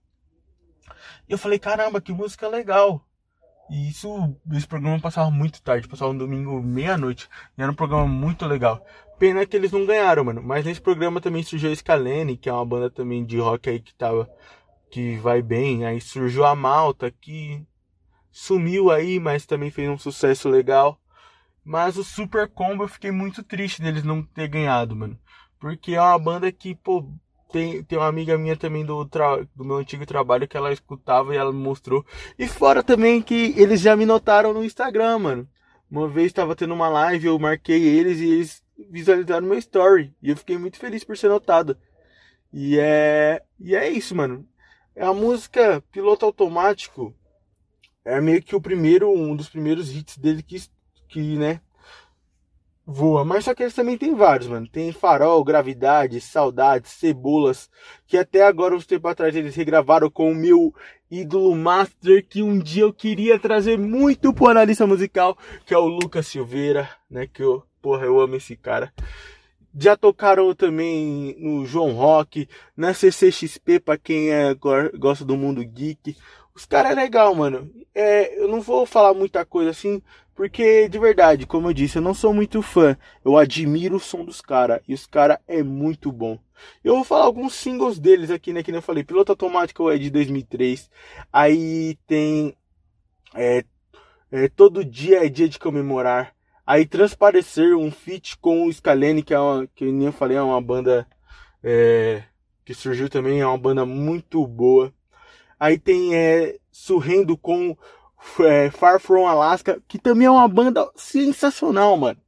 E 1.27 1.31
eu 1.31 1.37
falei, 1.37 1.57
caramba, 1.57 2.01
que 2.01 2.13
música 2.13 2.47
legal. 2.47 3.03
E 3.69 3.89
isso, 3.89 4.35
esse 4.51 4.67
programa 4.67 4.99
passava 4.99 5.31
muito 5.31 5.61
tarde, 5.61 5.87
passava 5.87 6.11
um 6.11 6.17
domingo 6.17 6.61
meia-noite. 6.61 7.29
E 7.57 7.61
era 7.61 7.71
um 7.71 7.75
programa 7.75 8.05
muito 8.05 8.45
legal. 8.45 8.85
Pena 9.17 9.45
que 9.45 9.55
eles 9.55 9.71
não 9.71 9.85
ganharam, 9.85 10.25
mano. 10.25 10.41
Mas 10.43 10.65
nesse 10.65 10.81
programa 10.81 11.21
também 11.21 11.41
surgiu 11.41 11.71
a 11.71 11.75
Scalene, 11.75 12.37
que 12.37 12.49
é 12.49 12.53
uma 12.53 12.65
banda 12.65 12.89
também 12.89 13.25
de 13.25 13.39
rock 13.39 13.69
aí 13.69 13.79
que 13.79 13.93
tava. 13.95 14.29
que 14.89 15.17
vai 15.17 15.41
bem. 15.41 15.85
Aí 15.85 16.01
surgiu 16.01 16.45
a 16.45 16.55
Malta, 16.55 17.09
que 17.11 17.65
sumiu 18.31 18.89
aí, 18.89 19.19
mas 19.19 19.45
também 19.45 19.69
fez 19.69 19.89
um 19.89 19.97
sucesso 19.97 20.49
legal. 20.49 20.99
Mas 21.63 21.97
o 21.97 22.03
Super 22.03 22.49
Combo 22.49 22.83
eu 22.83 22.87
fiquei 22.87 23.11
muito 23.11 23.43
triste 23.43 23.81
deles 23.81 24.03
não 24.03 24.23
ter 24.23 24.47
ganhado, 24.47 24.95
mano. 24.95 25.19
Porque 25.59 25.93
é 25.93 26.01
uma 26.01 26.17
banda 26.17 26.51
que, 26.51 26.73
pô, 26.73 27.07
tem, 27.51 27.83
tem 27.83 27.97
uma 27.99 28.07
amiga 28.07 28.37
minha 28.37 28.57
também 28.57 28.83
do, 28.83 29.05
tra, 29.05 29.45
do 29.55 29.63
meu 29.63 29.77
antigo 29.77 30.05
trabalho 30.05 30.47
que 30.47 30.57
ela 30.57 30.73
escutava 30.73 31.33
e 31.33 31.37
ela 31.37 31.51
me 31.51 31.59
mostrou. 31.59 32.05
E 32.39 32.47
fora 32.47 32.81
também 32.81 33.21
que 33.21 33.53
eles 33.57 33.81
já 33.81 33.95
me 33.95 34.05
notaram 34.05 34.53
no 34.53 34.63
Instagram, 34.63 35.19
mano. 35.19 35.49
Uma 35.89 36.07
vez 36.07 36.27
estava 36.27 36.55
tendo 36.55 36.73
uma 36.73 36.87
live, 36.87 37.27
eu 37.27 37.37
marquei 37.37 37.83
eles 37.83 38.19
e 38.19 38.31
eles 38.31 38.63
visualizaram 38.89 39.45
meu 39.45 39.57
story. 39.57 40.15
E 40.21 40.29
eu 40.29 40.37
fiquei 40.37 40.57
muito 40.57 40.77
feliz 40.77 41.03
por 41.03 41.17
ser 41.17 41.27
notado. 41.27 41.77
E 42.51 42.79
é, 42.79 43.43
e 43.59 43.75
é 43.75 43.89
isso, 43.89 44.15
mano. 44.15 44.47
É 44.95 45.05
a 45.05 45.13
música 45.13 45.83
Piloto 45.91 46.25
Automático 46.25 47.13
é 48.05 48.19
meio 48.21 48.41
que 48.41 48.55
o 48.55 48.61
primeiro, 48.61 49.11
um 49.11 49.35
dos 49.35 49.49
primeiros 49.49 49.95
hits 49.95 50.17
dele 50.17 50.41
que, 50.43 50.57
que 51.07 51.37
né, 51.37 51.61
voa. 52.85 53.23
Mas 53.25 53.45
só 53.45 53.53
que 53.53 53.63
eles 53.63 53.75
também 53.75 53.97
tem 53.97 54.15
vários, 54.15 54.47
mano. 54.47 54.67
Tem 54.67 54.91
Farol, 54.91 55.43
Gravidade, 55.43 56.21
Saudades, 56.21 56.91
Cebolas, 56.91 57.69
que 58.07 58.17
até 58.17 58.43
agora, 58.43 58.75
uns 58.75 58.85
tempos 58.85 59.11
atrás, 59.11 59.35
eles 59.35 59.55
regravaram 59.55 60.09
com 60.09 60.31
o 60.31 60.35
meu 60.35 60.73
ídolo 61.09 61.55
master, 61.55 62.25
que 62.27 62.41
um 62.41 62.57
dia 62.57 62.83
eu 62.83 62.93
queria 62.93 63.37
trazer 63.37 63.77
muito 63.77 64.33
pro 64.33 64.47
analista 64.47 64.87
musical, 64.87 65.37
que 65.65 65.73
é 65.73 65.77
o 65.77 65.87
Lucas 65.87 66.27
Silveira, 66.27 66.89
né, 67.09 67.27
que 67.27 67.43
eu 67.43 67.63
Porra, 67.81 68.05
eu 68.05 68.19
amo 68.19 68.35
esse 68.35 68.55
cara. 68.55 68.93
Já 69.75 69.97
tocaram 69.97 70.53
também 70.53 71.35
no 71.39 71.65
João 71.65 71.93
Rock, 71.93 72.47
na 72.77 72.93
CCXP, 72.93 73.79
pra 73.79 73.97
quem 73.97 74.29
é, 74.29 74.53
gosta 74.53 75.25
do 75.25 75.35
mundo 75.35 75.65
geek. 75.65 76.15
Os 76.53 76.65
caras 76.65 76.91
é 76.91 76.95
legal, 76.95 77.33
mano. 77.33 77.71
É, 77.93 78.41
eu 78.41 78.47
não 78.47 78.61
vou 78.61 78.85
falar 78.85 79.13
muita 79.13 79.45
coisa 79.45 79.69
assim, 79.71 80.01
porque 80.35 80.89
de 80.89 80.99
verdade, 80.99 81.45
como 81.45 81.69
eu 81.69 81.73
disse, 81.73 81.97
eu 81.97 82.01
não 82.01 82.13
sou 82.13 82.33
muito 82.33 82.61
fã. 82.61 82.97
Eu 83.23 83.37
admiro 83.37 83.95
o 83.95 83.99
som 83.99 84.23
dos 84.25 84.41
caras. 84.41 84.81
E 84.87 84.93
os 84.93 85.05
caras 85.05 85.37
é 85.47 85.63
muito 85.63 86.11
bom. 86.11 86.37
Eu 86.83 86.95
vou 86.95 87.03
falar 87.03 87.25
alguns 87.25 87.53
singles 87.53 87.99
deles 87.99 88.29
aqui, 88.31 88.53
né? 88.53 88.63
Que 88.63 88.71
nem 88.71 88.79
eu 88.79 88.83
falei. 88.83 89.03
Piloto 89.03 89.31
Automático 89.31 89.89
é 89.89 89.97
de 89.97 90.09
2003. 90.09 90.89
Aí 91.31 91.97
tem. 92.07 92.55
É, 93.33 93.63
é, 94.31 94.47
Todo 94.49 94.85
dia 94.85 95.25
é 95.25 95.29
dia 95.29 95.47
de 95.49 95.59
comemorar. 95.59 96.33
Aí 96.65 96.85
Transparecer, 96.85 97.75
um 97.75 97.91
feat 97.91 98.37
com 98.37 98.65
o 98.65 98.73
Scalene, 98.73 99.23
que 99.23 99.33
é 99.33 99.39
uma, 99.39 99.67
que 99.67 99.91
nem 99.91 100.07
eu 100.07 100.13
falei, 100.13 100.37
é 100.37 100.41
uma 100.41 100.61
banda 100.61 101.07
é, 101.63 102.23
que 102.63 102.73
surgiu 102.73 103.09
também, 103.09 103.41
é 103.41 103.47
uma 103.47 103.57
banda 103.57 103.85
muito 103.85 104.45
boa. 104.47 104.93
Aí 105.61 105.77
tem 105.77 106.15
é, 106.15 106.57
Surrendo 106.71 107.37
com 107.37 107.77
é, 108.39 108.71
Far 108.71 108.99
From 108.99 109.27
Alaska, 109.27 109.79
que 109.87 109.99
também 109.99 110.25
é 110.25 110.31
uma 110.31 110.47
banda 110.47 110.89
sensacional, 110.95 111.95
mano. 111.95 112.19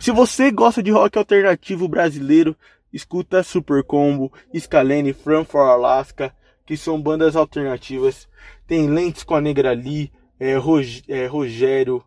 Se 0.00 0.10
você 0.10 0.50
gosta 0.50 0.82
de 0.82 0.90
rock 0.90 1.16
alternativo 1.16 1.86
brasileiro, 1.86 2.56
escuta 2.92 3.44
Super 3.44 3.84
Combo, 3.84 4.32
Scalene, 4.58 5.12
From 5.12 5.44
For 5.44 5.68
Alaska, 5.68 6.34
que 6.66 6.76
são 6.76 7.00
bandas 7.00 7.36
alternativas. 7.36 8.28
Tem 8.66 8.88
Lentes 8.88 9.22
com 9.22 9.36
a 9.36 9.40
Negra 9.40 9.70
Lee, 9.70 10.10
é, 10.40 10.56
Rog 10.56 11.04
é, 11.06 11.26
Rogério, 11.26 12.02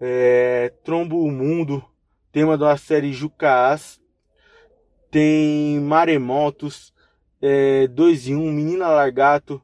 é, 0.00 0.72
Trombo 0.82 1.24
o 1.24 1.30
Mundo, 1.30 1.80
tema 2.32 2.58
da 2.58 2.76
série 2.76 3.12
Jucaás. 3.12 4.00
Tem 5.12 5.78
Maremotos, 5.78 6.92
é, 7.46 7.86
2 7.88 8.28
em 8.28 8.36
1, 8.36 8.42
um, 8.42 8.50
Menina 8.50 8.88
Largato, 8.88 9.60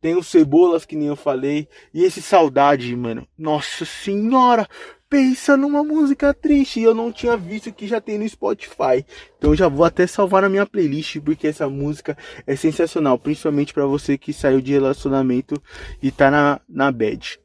tem 0.00 0.14
os 0.14 0.28
Cebolas, 0.28 0.84
que 0.84 0.94
nem 0.94 1.08
eu 1.08 1.16
falei. 1.16 1.66
E 1.92 2.04
esse 2.04 2.22
Saudade, 2.22 2.94
mano. 2.94 3.26
Nossa 3.36 3.84
senhora! 3.84 4.68
Pensa 5.08 5.56
numa 5.56 5.82
música 5.82 6.32
triste. 6.32 6.78
E 6.78 6.84
eu 6.84 6.94
não 6.94 7.10
tinha 7.10 7.36
visto 7.36 7.72
que 7.72 7.88
já 7.88 8.00
tem 8.00 8.18
no 8.18 8.28
Spotify. 8.28 9.04
Então 9.36 9.56
já 9.56 9.66
vou 9.66 9.84
até 9.84 10.06
salvar 10.06 10.42
na 10.42 10.48
minha 10.48 10.66
playlist. 10.66 11.18
Porque 11.20 11.48
essa 11.48 11.68
música 11.68 12.16
é 12.46 12.54
sensacional. 12.54 13.18
Principalmente 13.18 13.74
para 13.74 13.86
você 13.86 14.16
que 14.16 14.32
saiu 14.32 14.60
de 14.60 14.72
relacionamento 14.72 15.60
e 16.00 16.12
tá 16.12 16.30
na, 16.30 16.60
na 16.68 16.92
bad. 16.92 17.40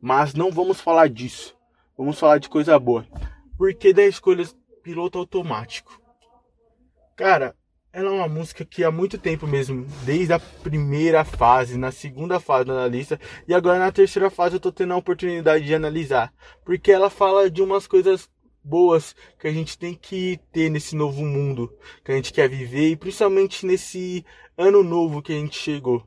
Mas 0.00 0.34
não 0.34 0.50
vamos 0.50 0.80
falar 0.80 1.08
disso. 1.08 1.56
Vamos 1.96 2.18
falar 2.18 2.38
de 2.38 2.48
coisa 2.48 2.78
boa. 2.78 3.06
Por 3.56 3.72
que 3.72 3.92
da 3.92 4.04
escolha 4.04 4.44
piloto 4.82 5.16
automático? 5.16 5.98
Cara, 7.16 7.54
ela 7.92 8.08
é 8.08 8.12
uma 8.12 8.28
música 8.28 8.64
que 8.64 8.82
há 8.82 8.90
muito 8.90 9.18
tempo 9.18 9.46
mesmo, 9.46 9.84
desde 10.04 10.32
a 10.32 10.40
primeira 10.40 11.24
fase, 11.24 11.76
na 11.76 11.92
segunda 11.92 12.40
fase 12.40 12.64
da 12.64 12.88
lista, 12.88 13.20
e 13.46 13.52
agora 13.52 13.78
na 13.78 13.92
terceira 13.92 14.30
fase 14.30 14.56
eu 14.56 14.60
tô 14.60 14.72
tendo 14.72 14.94
a 14.94 14.96
oportunidade 14.96 15.64
de 15.64 15.74
analisar, 15.74 16.32
porque 16.64 16.90
ela 16.90 17.10
fala 17.10 17.50
de 17.50 17.60
umas 17.60 17.86
coisas 17.86 18.30
boas 18.64 19.14
que 19.38 19.46
a 19.46 19.52
gente 19.52 19.76
tem 19.76 19.94
que 19.94 20.40
ter 20.52 20.70
nesse 20.70 20.96
novo 20.96 21.22
mundo 21.22 21.70
que 22.04 22.12
a 22.12 22.14
gente 22.14 22.32
quer 22.32 22.48
viver 22.48 22.90
e 22.90 22.96
principalmente 22.96 23.66
nesse 23.66 24.24
ano 24.56 24.82
novo 24.82 25.20
que 25.20 25.32
a 25.32 25.36
gente 25.36 25.58
chegou. 25.58 26.06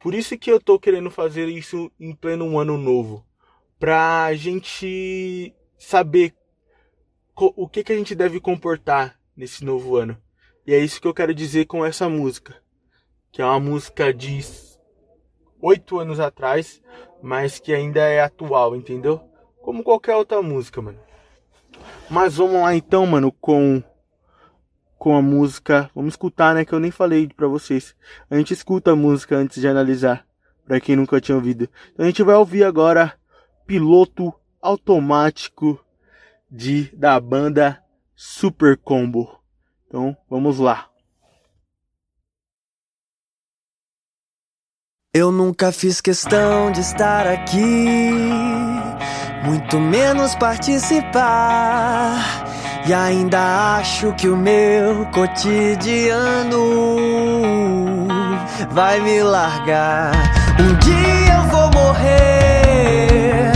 Por 0.00 0.14
isso 0.14 0.36
que 0.36 0.50
eu 0.50 0.58
tô 0.58 0.78
querendo 0.80 1.10
fazer 1.10 1.46
isso 1.46 1.92
em 2.00 2.14
pleno 2.14 2.58
ano 2.58 2.76
novo, 2.76 3.24
pra 3.78 4.34
gente 4.34 5.54
saber 5.78 6.34
o 7.36 7.68
que 7.68 7.84
que 7.84 7.92
a 7.92 7.96
gente 7.96 8.14
deve 8.14 8.40
comportar 8.40 9.18
nesse 9.36 9.64
novo 9.64 9.96
ano. 9.96 10.20
E 10.66 10.74
é 10.74 10.78
isso 10.78 11.00
que 11.00 11.08
eu 11.08 11.14
quero 11.14 11.34
dizer 11.34 11.66
com 11.66 11.84
essa 11.84 12.08
música. 12.08 12.56
Que 13.32 13.42
é 13.42 13.44
uma 13.44 13.60
música 13.60 14.12
de 14.12 14.40
oito 15.60 15.98
anos 15.98 16.20
atrás, 16.20 16.82
mas 17.22 17.58
que 17.58 17.72
ainda 17.72 18.00
é 18.00 18.20
atual, 18.20 18.74
entendeu? 18.74 19.20
Como 19.62 19.82
qualquer 19.82 20.16
outra 20.16 20.42
música, 20.42 20.80
mano. 20.80 20.98
Mas 22.08 22.36
vamos 22.36 22.60
lá 22.60 22.74
então, 22.74 23.06
mano, 23.06 23.30
com 23.32 23.82
com 25.00 25.16
a 25.16 25.22
música. 25.22 25.90
Vamos 25.94 26.12
escutar, 26.12 26.54
né, 26.54 26.62
que 26.62 26.74
eu 26.74 26.78
nem 26.78 26.90
falei 26.90 27.26
para 27.26 27.48
vocês. 27.48 27.96
A 28.28 28.36
gente 28.36 28.52
escuta 28.52 28.92
a 28.92 28.96
música 28.96 29.34
antes 29.34 29.58
de 29.58 29.66
analisar, 29.66 30.26
para 30.66 30.78
quem 30.78 30.94
nunca 30.94 31.20
tinha 31.22 31.36
ouvido. 31.36 31.70
Então 31.92 32.04
a 32.04 32.08
gente 32.08 32.22
vai 32.22 32.34
ouvir 32.34 32.64
agora 32.64 33.18
Piloto 33.66 34.34
Automático 34.60 35.82
de 36.50 36.94
da 36.94 37.18
banda 37.18 37.82
Super 38.14 38.76
Combo. 38.76 39.39
Então, 39.90 40.16
vamos 40.30 40.60
lá. 40.60 40.86
Eu 45.12 45.32
nunca 45.32 45.72
fiz 45.72 46.00
questão 46.00 46.70
de 46.70 46.80
estar 46.80 47.26
aqui, 47.26 48.12
muito 49.44 49.80
menos 49.80 50.36
participar. 50.36 52.14
E 52.86 52.94
ainda 52.94 53.78
acho 53.78 54.12
que 54.14 54.28
o 54.28 54.36
meu 54.36 55.04
cotidiano 55.06 56.56
vai 58.70 59.00
me 59.00 59.24
largar. 59.24 60.12
Um 60.60 60.72
dia 60.78 61.34
eu 61.34 61.42
vou 61.48 61.68
morrer, 61.72 63.50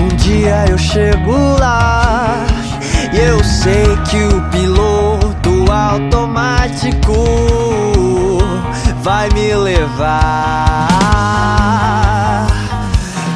um 0.00 0.16
dia 0.16 0.66
eu 0.70 0.78
chego 0.78 1.32
lá. 1.58 2.46
E 3.12 3.18
eu 3.18 3.42
sei 3.42 3.84
que 4.08 4.22
o 4.32 4.50
piloto 4.50 4.95
automático 5.96 7.14
vai 9.02 9.28
me 9.30 9.54
levar. 9.54 10.86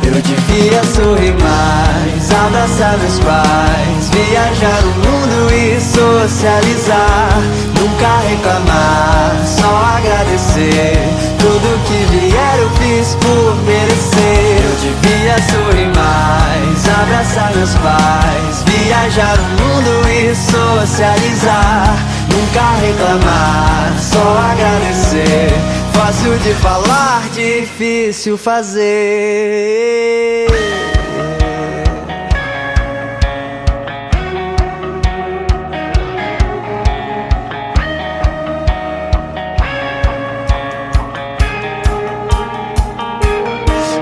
Eu 0.02 0.20
devia 0.20 0.84
sorrir 0.84 1.34
mais, 1.40 2.30
abraçar 2.32 2.98
meus 2.98 3.18
pais, 3.20 4.10
viajar 4.10 4.82
o 4.82 4.88
mundo 4.98 5.54
e 5.54 5.80
socializar. 5.80 7.40
Nunca 7.78 8.18
reclamar, 8.28 9.36
só 9.46 9.72
agradecer. 9.96 10.98
Tudo 11.38 11.80
que 11.86 12.04
vier 12.12 12.58
eu 12.58 12.70
fiz 12.70 13.14
por 13.14 13.56
merecer. 13.64 14.60
Eu 14.64 14.74
devia 14.82 15.36
sorrir 15.48 15.90
mais, 15.96 16.88
abraçar 17.02 17.50
meus 17.56 17.74
pais, 17.76 18.64
viajar 18.66 19.38
o 19.38 19.44
mundo 19.62 19.92
e 20.10 20.34
socializar. 20.34 22.19
Nunca 22.50 22.72
reclamar, 22.80 23.96
só 24.00 24.38
agradecer. 24.50 25.50
Fácil 25.92 26.36
de 26.38 26.52
falar, 26.54 27.22
difícil 27.32 28.36
fazer. 28.36 28.80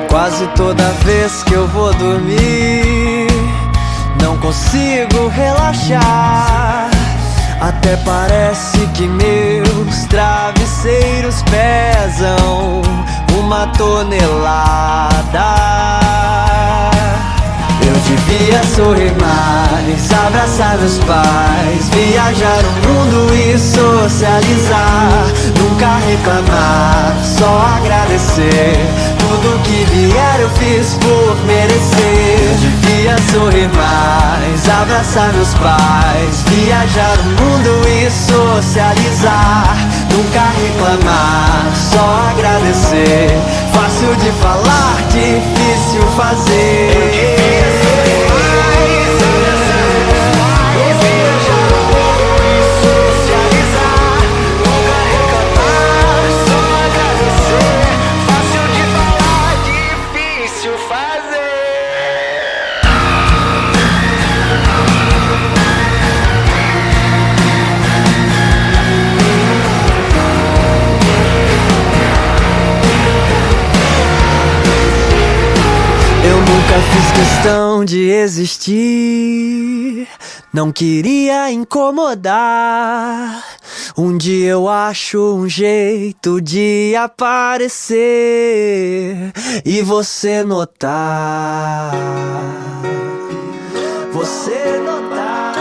Quase 0.09 0.47
toda 0.57 0.85
vez 1.05 1.43
que 1.43 1.53
eu 1.53 1.69
vou 1.69 1.93
dormir, 1.93 3.27
não 4.23 4.39
consigo 4.39 5.29
relaxar. 5.29 6.98
Até 7.61 7.97
parece 7.99 8.79
que 8.95 9.09
meus 9.09 10.05
travesseiros 10.09 11.43
pesam 11.43 12.83
uma 13.37 13.67
tonelada. 13.69 15.09
Eu 17.85 17.95
devia 18.07 18.63
sorrir 18.77 19.13
mais, 19.21 20.13
abraçar 20.13 20.79
meus 20.79 20.99
pais, 20.99 21.89
viajar 21.91 22.63
o 22.65 22.89
mundo 22.89 23.35
e 23.35 23.59
socializar. 23.59 25.25
Nunca 25.59 25.97
reclamar, 26.07 27.17
só 27.25 27.67
agradecer. 27.77 29.08
Tudo 29.29 29.63
que 29.63 29.85
vier 29.93 30.41
eu 30.41 30.49
fiz 30.51 30.95
por 30.95 31.37
merecer. 31.45 32.41
Eu 32.41 32.55
devia 32.57 33.17
sorrir 33.31 33.69
mais, 33.77 34.67
abraçar 34.69 35.33
meus 35.35 35.53
pais, 35.55 36.43
viajar 36.47 37.19
o 37.19 37.25
mundo 37.25 37.87
e 37.87 38.11
socializar. 38.11 39.77
Nunca 40.11 40.41
reclamar, 40.63 41.71
só 41.75 42.31
agradecer. 42.31 43.29
Fácil 43.75 44.17
de 44.17 44.33
falar, 44.41 44.97
difícil 45.11 46.03
fazer. 46.17 47.78
Questão 77.79 77.85
de 77.85 78.09
existir. 78.11 80.09
Não 80.53 80.73
queria 80.73 81.51
incomodar. 81.53 83.45
Um 83.97 84.17
dia 84.17 84.51
eu 84.51 84.69
acho 84.69 85.19
um 85.37 85.49
jeito 85.49 86.41
de 86.41 86.95
aparecer 86.97 87.97
e 89.65 89.83
você 89.83 90.43
notar. 90.43 91.93
Você 94.13 94.81
notar. 94.85 95.55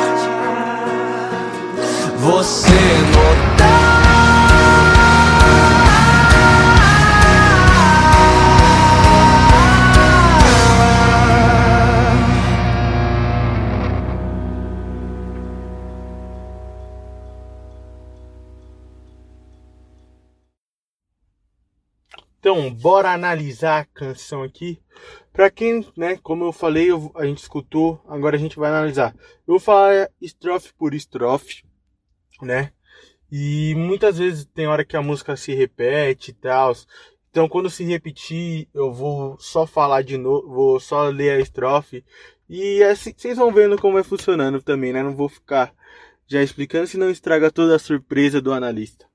Você 2.20 2.72
notar. 3.14 3.97
Então, 22.39 22.74
bora 22.74 23.12
analisar 23.12 23.82
a 23.82 23.86
canção 23.86 24.44
aqui. 24.44 24.79
Pra 25.34 25.50
quem, 25.50 25.86
né, 25.96 26.17
como 26.17 26.46
eu 26.46 26.51
falei, 26.51 26.89
eu- 26.91 27.12
a 27.15 27.25
gente 27.25 27.39
escutou, 27.39 28.01
agora 28.08 28.36
a 28.36 28.39
gente 28.39 28.58
vai 28.58 28.70
analisar. 28.70 29.13
Eu 29.48 29.53
vou 29.53 29.60
falar 29.60 30.10
estrofe 30.22 30.74
por 30.74 30.94
estrofe, 30.94 31.63
né? 32.41 32.72
E 33.32 33.75
muitas 33.75 34.17
vezes 34.17 34.46
tem 34.46 34.67
hora 34.67 34.86
que 34.86 34.98
a 34.98 35.01
música 35.01 35.36
se 35.38 35.53
repete 35.53 36.32
e 36.32 36.34
tal. 36.34 36.74
Então, 37.29 37.50
quando 37.50 37.70
se 37.70 37.84
repetir, 37.84 38.67
eu 38.74 38.91
vou 38.91 39.38
só 39.39 39.67
falar 39.67 40.01
de 40.03 40.17
novo, 40.17 40.48
vou 40.50 40.79
só 40.79 41.10
ler 41.10 41.32
a 41.38 41.39
estrofe. 41.39 42.03
E 42.50 42.82
assim, 42.84 43.13
vocês 43.15 43.38
vão 43.38 43.51
vendo 43.51 43.79
como 43.79 43.96
vai 43.96 44.03
funcionando 44.03 44.62
também, 44.62 44.94
né? 44.94 45.03
Não 45.03 45.15
vou 45.15 45.29
ficar 45.29 45.74
já 46.27 46.41
explicando, 46.41 46.88
senão 46.88 47.10
estraga 47.10 47.51
toda 47.51 47.75
a 47.75 47.79
surpresa 47.79 48.41
do 48.41 48.53
analista. 48.53 49.06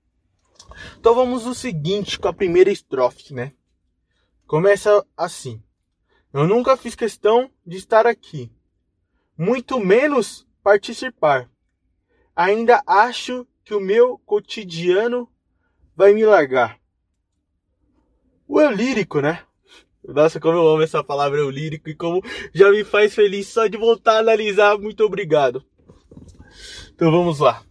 Então 0.99 1.15
vamos 1.15 1.45
no 1.45 1.55
seguinte, 1.55 2.19
com 2.19 2.29
a 2.29 2.33
primeira 2.33 2.71
estrofe, 2.71 3.33
né? 3.35 3.53
Começa 4.47 5.05
assim. 5.17 5.63
Eu 6.33 6.47
nunca 6.47 6.77
fiz 6.77 6.95
questão 6.95 7.51
de 7.67 7.77
estar 7.77 8.07
aqui, 8.07 8.51
muito 9.37 9.79
menos 9.79 10.47
participar. 10.63 11.51
Ainda 12.35 12.83
acho 12.87 13.47
que 13.65 13.75
o 13.75 13.81
meu 13.81 14.19
cotidiano 14.19 15.29
vai 15.95 16.15
me 16.15 16.25
largar. 16.25 16.79
O 18.49 18.61
eu 18.61 18.71
lírico, 18.71 19.21
né? 19.21 19.45
Nossa, 20.05 20.41
como 20.41 20.59
eu 20.59 20.67
amo 20.69 20.83
essa 20.83 21.05
palavra 21.05 21.39
eu 21.39 21.51
lírico 21.51 21.89
e 21.89 21.95
como 21.95 22.23
já 22.53 22.71
me 22.71 22.83
faz 22.83 23.15
feliz 23.15 23.47
só 23.49 23.67
de 23.67 23.77
voltar 23.77 24.17
a 24.17 24.19
analisar. 24.19 24.77
Muito 24.79 25.05
obrigado. 25.05 25.65
Então 26.95 27.11
vamos 27.11 27.39
lá. 27.39 27.63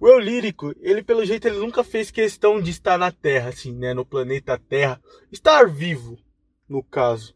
O 0.00 0.08
eu 0.08 0.18
lírico, 0.18 0.74
ele 0.80 1.02
pelo 1.02 1.24
jeito 1.24 1.46
ele 1.46 1.58
nunca 1.58 1.84
fez 1.84 2.10
questão 2.10 2.60
de 2.60 2.70
estar 2.70 2.98
na 2.98 3.10
Terra, 3.10 3.50
assim, 3.50 3.72
né, 3.72 3.94
no 3.94 4.04
planeta 4.04 4.58
Terra, 4.58 5.00
estar 5.30 5.68
vivo, 5.68 6.18
no 6.68 6.82
caso. 6.82 7.34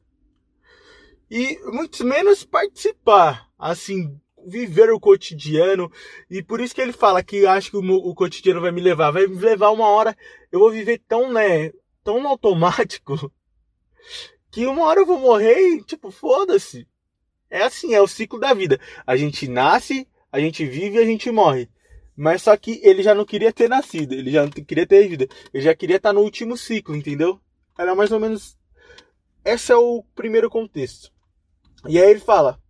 E 1.31 1.59
muito 1.67 2.05
menos 2.05 2.45
participar, 2.45 3.49
assim, 3.59 4.19
viver 4.47 4.91
o 4.91 5.01
cotidiano. 5.01 5.91
E 6.31 6.43
por 6.43 6.61
isso 6.61 6.75
que 6.75 6.81
ele 6.81 6.93
fala 6.93 7.23
que 7.23 7.47
acho 7.47 7.71
que 7.71 7.77
o, 7.77 7.81
o 7.81 8.15
cotidiano 8.15 8.61
vai 8.61 8.71
me 8.71 8.81
levar, 8.81 9.11
vai 9.11 9.27
me 9.27 9.37
levar 9.37 9.71
uma 9.71 9.89
hora, 9.89 10.17
eu 10.51 10.59
vou 10.59 10.71
viver 10.71 11.01
tão, 11.07 11.33
né, 11.33 11.73
tão 12.03 12.27
automático 12.27 13.31
que 14.51 14.67
uma 14.67 14.85
hora 14.85 15.01
eu 15.01 15.07
vou 15.07 15.19
morrer 15.19 15.61
e, 15.61 15.83
tipo, 15.83 16.11
foda-se. 16.11 16.87
É 17.51 17.63
assim, 17.63 17.95
é 17.95 18.01
o 18.01 18.09
ciclo 18.09 18.39
da 18.39 18.53
vida. 18.53 18.81
A 19.07 19.17
gente 19.17 19.49
nasce, 19.49 20.07
a 20.31 20.41
gente 20.41 20.65
vive 20.65 20.97
e 20.97 21.03
a 21.03 21.05
gente 21.05 21.31
morre. 21.31 21.69
Mas 22.21 22.43
só 22.43 22.57
que 22.57 22.81
ele 22.83 23.01
já 23.01 23.15
não 23.15 23.25
queria 23.25 23.53
ter 23.53 23.69
nascido, 23.69 24.13
ele 24.13 24.33
já 24.33 24.43
não 24.43 24.51
queria 24.51 24.85
ter 24.85 25.07
vida, 25.07 25.29
ele 25.55 25.63
já 25.63 25.73
queria 25.73 25.99
estar 25.99 26.13
no 26.13 26.21
último 26.21 26.57
ciclo, 26.57 26.97
entendeu? 26.97 27.41
Era 27.79 27.95
mais 27.95 28.11
ou 28.11 28.19
menos. 28.19 28.59
Esse 29.45 29.71
é 29.71 29.77
o 29.77 30.03
primeiro 30.17 30.51
contexto. 30.51 31.13
E 31.87 31.97
aí 31.97 32.11
ele 32.11 32.19
fala: 32.19 32.61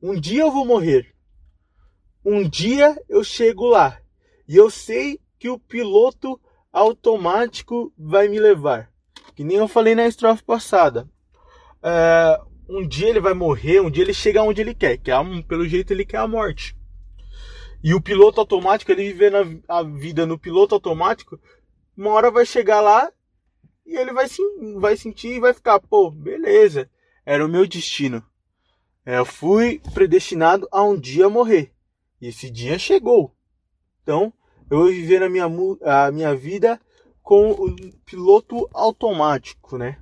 Um 0.00 0.14
dia 0.14 0.42
eu 0.42 0.52
vou 0.52 0.64
morrer, 0.64 1.12
um 2.24 2.48
dia 2.48 2.96
eu 3.08 3.24
chego 3.24 3.66
lá, 3.66 4.00
e 4.46 4.56
eu 4.56 4.70
sei 4.70 5.18
que 5.36 5.48
o 5.48 5.58
piloto 5.58 6.40
automático 6.72 7.92
vai 7.98 8.28
me 8.28 8.38
levar. 8.38 8.88
Que 9.34 9.42
nem 9.42 9.56
eu 9.56 9.66
falei 9.66 9.96
na 9.96 10.06
estrofe 10.06 10.44
passada. 10.44 11.10
É, 11.82 12.40
um 12.68 12.86
dia 12.86 13.08
ele 13.08 13.18
vai 13.18 13.34
morrer, 13.34 13.80
um 13.80 13.90
dia 13.90 14.04
ele 14.04 14.14
chega 14.14 14.44
onde 14.44 14.60
ele 14.60 14.76
quer, 14.76 14.96
que 14.96 15.10
é, 15.10 15.16
pelo 15.48 15.66
jeito 15.66 15.92
ele 15.92 16.04
quer 16.04 16.18
a 16.18 16.28
morte. 16.28 16.76
E 17.82 17.94
o 17.94 18.00
piloto 18.00 18.40
automático, 18.40 18.92
ele 18.92 19.12
vivendo 19.12 19.62
a, 19.66 19.82
vida 19.82 20.24
no 20.24 20.38
piloto 20.38 20.74
automático, 20.74 21.38
uma 21.96 22.10
hora 22.10 22.30
vai 22.30 22.46
chegar 22.46 22.80
lá 22.80 23.10
e 23.84 23.96
ele 23.96 24.12
vai, 24.12 24.28
sim, 24.28 24.78
vai 24.78 24.96
sentir 24.96 25.36
e 25.36 25.40
vai 25.40 25.52
ficar, 25.52 25.80
pô, 25.80 26.10
beleza, 26.10 26.88
era 27.26 27.44
o 27.44 27.48
meu 27.48 27.66
destino. 27.66 28.24
É, 29.04 29.18
eu 29.18 29.24
fui 29.24 29.80
predestinado 29.92 30.68
a 30.70 30.82
um 30.84 30.98
dia 30.98 31.28
morrer. 31.28 31.72
E 32.20 32.28
esse 32.28 32.48
dia 32.48 32.78
chegou. 32.78 33.34
Então, 34.02 34.32
eu 34.70 34.78
vou 34.78 34.86
viver 34.86 35.22
a 35.22 35.28
minha, 35.28 35.46
a 35.84 36.12
minha 36.12 36.34
vida 36.36 36.80
com 37.20 37.50
o 37.50 37.74
piloto 38.04 38.68
automático, 38.72 39.76
né? 39.76 39.98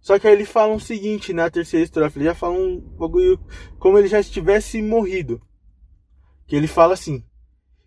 Só 0.00 0.18
que 0.18 0.26
aí 0.26 0.32
ele 0.32 0.46
fala 0.46 0.74
o 0.74 0.80
seguinte 0.80 1.34
na 1.34 1.50
terceira 1.50 1.84
estrofe, 1.84 2.18
ele 2.18 2.24
já 2.24 2.34
fala 2.34 2.54
um 2.54 2.80
bagulho 2.80 3.38
como 3.78 3.98
ele 3.98 4.08
já 4.08 4.22
tivesse 4.22 4.80
morrido. 4.80 5.40
Que 6.50 6.56
ele 6.56 6.66
fala 6.66 6.94
assim: 6.94 7.24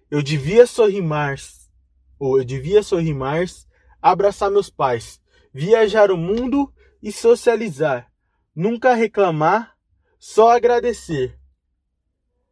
Eu 0.10 0.24
devia 0.24 0.66
sorrir 0.66 1.02
mais, 1.02 1.70
ou 2.18 2.38
eu 2.38 2.46
devia 2.46 2.82
sorrir 2.82 3.14
mais, 3.14 3.68
abraçar 4.02 4.50
meus 4.50 4.70
pais, 4.70 5.20
viajar 5.54 6.10
o 6.10 6.16
mundo 6.16 6.74
e 7.02 7.12
socializar, 7.12 8.10
nunca 8.56 8.94
reclamar, 8.94 9.76
só 10.18 10.52
agradecer. 10.52 11.38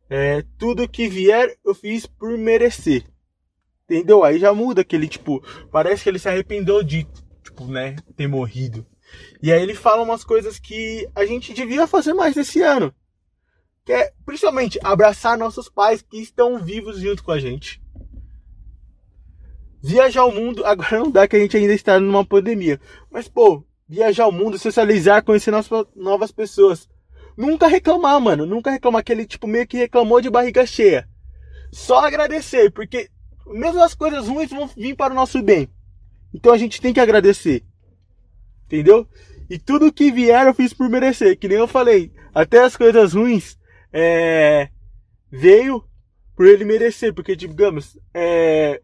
É, 0.10 0.43
tudo 0.58 0.89
que 0.89 1.08
vier 1.08 1.58
eu 1.63 1.74
fiz 1.74 2.06
por 2.06 2.38
merecer. 2.38 3.06
Entendeu? 3.86 4.26
Aí 4.26 4.38
já 4.38 4.54
muda 4.54 4.82
aquele 4.82 5.08
tipo, 5.08 5.41
parece 5.71 6.04
que 6.04 6.10
ele 6.10 6.19
se 6.19 6.28
arrependeu 6.28 6.84
de, 6.84 7.08
tipo, 7.41 7.67
né, 7.67 7.95
ter 8.17 8.28
morrido. 8.28 8.86
E 9.41 9.50
aí 9.50 9.62
ele 9.62 9.76
fala 9.76 10.04
umas 10.04 10.26
coisas 10.26 10.60
que 10.60 11.10
a 11.15 11.26
gente 11.26 11.54
devia 11.54 11.88
fazer 11.88 12.13
mais 12.13 12.36
esse 12.36 12.62
ano. 12.62 12.93
Que 13.86 13.94
é, 13.94 14.13
principalmente, 14.26 14.80
abraçar 14.84 15.38
nossos 15.38 15.67
pais 15.67 16.02
que 16.02 16.22
estão 16.22 16.60
vivos 16.60 17.00
junto 17.00 17.24
com 17.24 17.32
a 17.32 17.39
gente. 17.39 17.82
Viajar 19.84 20.26
o 20.26 20.32
mundo, 20.32 20.63
agora 20.65 21.00
não 21.00 21.10
dá 21.10 21.28
que 21.28 21.36
a 21.36 21.39
gente 21.39 21.58
ainda 21.58 21.74
está 21.74 22.00
numa 22.00 22.24
pandemia. 22.24 22.80
Mas, 23.10 23.28
pô, 23.28 23.65
viajar 23.89 24.28
o 24.28 24.32
mundo, 24.32 24.60
socializar, 24.60 25.24
conhecer 25.24 25.50
novas, 25.50 25.88
novas 25.96 26.32
pessoas. 26.32 26.88
Nunca 27.36 27.67
reclamar, 27.67 28.22
mano. 28.22 28.46
Nunca 28.46 28.70
reclamar. 28.70 29.00
Aquele 29.00 29.26
tipo 29.26 29.48
meio 29.48 29.67
que 29.67 29.78
reclamou 29.78 30.22
de 30.22 30.30
barriga 30.30 30.65
cheia. 30.65 31.10
Só 31.72 32.06
agradecer, 32.06 32.72
porque 32.72 33.10
mesmo 33.48 33.82
as 33.82 33.96
coisas 33.96 34.28
ruins 34.28 34.52
vão 34.52 34.67
vir 34.67 34.96
para 34.96 35.13
o 35.13 35.15
nosso 35.15 35.41
bem. 35.41 35.67
Então 36.34 36.54
a 36.54 36.58
gente 36.58 36.80
tem 36.80 36.94
que 36.94 37.00
agradecer. 37.00 37.63
Entendeu? 38.65 39.08
E 39.50 39.58
tudo 39.58 39.91
que 39.91 40.12
vier 40.12 40.46
eu 40.46 40.54
fiz 40.54 40.74
por 40.74 40.88
merecer. 40.88 41.38
Que 41.38 41.48
nem 41.48 41.58
eu 41.58 41.67
falei. 41.67 42.12
Até 42.34 42.63
as 42.63 42.78
coisas 42.78 43.13
ruins 43.13 43.58
é, 43.91 44.69
veio 45.32 45.84
por 46.36 46.47
ele 46.47 46.65
merecer. 46.65 47.13
Porque, 47.13 47.36
digamos, 47.36 47.97
é, 48.13 48.82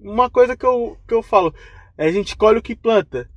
uma 0.00 0.30
coisa 0.30 0.56
que 0.56 0.66
eu, 0.66 0.96
que 1.06 1.14
eu 1.14 1.22
falo. 1.22 1.54
A 1.96 2.10
gente 2.10 2.36
colhe 2.36 2.58
o 2.58 2.62
que 2.62 2.74
planta. 2.74 3.30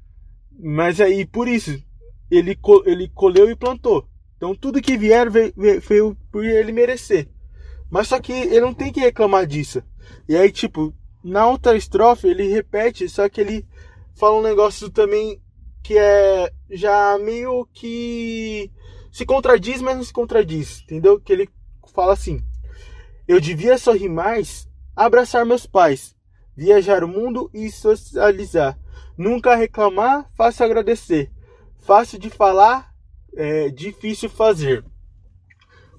Mas 0.60 1.00
aí, 1.00 1.26
por 1.26 1.48
isso, 1.48 1.82
ele, 2.30 2.58
ele 2.86 3.10
colheu 3.10 3.50
e 3.50 3.56
plantou. 3.56 4.08
Então 4.38 4.56
tudo 4.56 4.82
que 4.82 4.96
vier 4.96 5.30
veio, 5.30 5.54
veio 5.82 6.18
por 6.32 6.46
ele 6.46 6.72
merecer. 6.72 7.28
Mas 7.90 8.08
só 8.08 8.20
que 8.20 8.32
ele 8.32 8.62
não 8.62 8.74
tem 8.74 8.92
que 8.92 9.00
reclamar 9.00 9.46
disso. 9.48 9.82
E 10.30 10.36
aí, 10.36 10.52
tipo, 10.52 10.94
na 11.24 11.48
outra 11.48 11.76
estrofe 11.76 12.28
ele 12.28 12.48
repete, 12.48 13.10
só 13.10 13.28
que 13.28 13.42
ele 13.42 13.66
fala 14.16 14.38
um 14.38 14.44
negócio 14.44 14.90
também 14.90 15.42
que 15.84 15.98
é 15.98 16.52
já 16.70 17.18
meio 17.18 17.66
que 17.74 18.70
se 19.18 19.26
contradiz, 19.26 19.82
mas 19.82 19.98
não 19.98 20.04
se 20.04 20.14
contradiz, 20.14 20.84
entendeu? 20.84 21.20
Que 21.20 21.34
ele 21.34 21.50
fala 21.92 22.14
assim: 22.14 22.40
Eu 23.28 23.42
devia 23.42 23.76
sorrir 23.76 24.10
mais, 24.10 24.70
abraçar 24.96 25.44
meus 25.44 25.66
pais, 25.66 26.16
viajar 26.56 27.04
o 27.04 27.08
mundo 27.08 27.50
e 27.52 27.72
socializar. 27.72 28.78
Nunca 29.18 29.56
reclamar, 29.56 30.30
fácil 30.36 30.66
agradecer. 30.66 31.32
Fácil 31.80 32.20
de 32.20 32.30
falar, 32.30 32.94
é 33.36 33.70
difícil 33.70 34.30
fazer. 34.30 34.86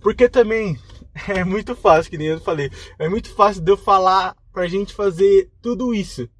Porque 0.01 0.29
também 0.29 0.79
é 1.27 1.43
muito 1.43 1.75
fácil, 1.75 2.13
que 2.13 2.19
nem 2.19 2.29
eu 2.29 2.41
falei, 2.41 2.71
é 3.01 3.09
muito 3.09 3.35
fácil 3.35 3.63
de 3.63 3.73
eu 3.73 3.77
falar 3.77 4.37
pra 4.53 4.69
gente 4.69 4.95
fazer 4.95 5.51
tudo 5.61 5.93
isso. 5.93 6.31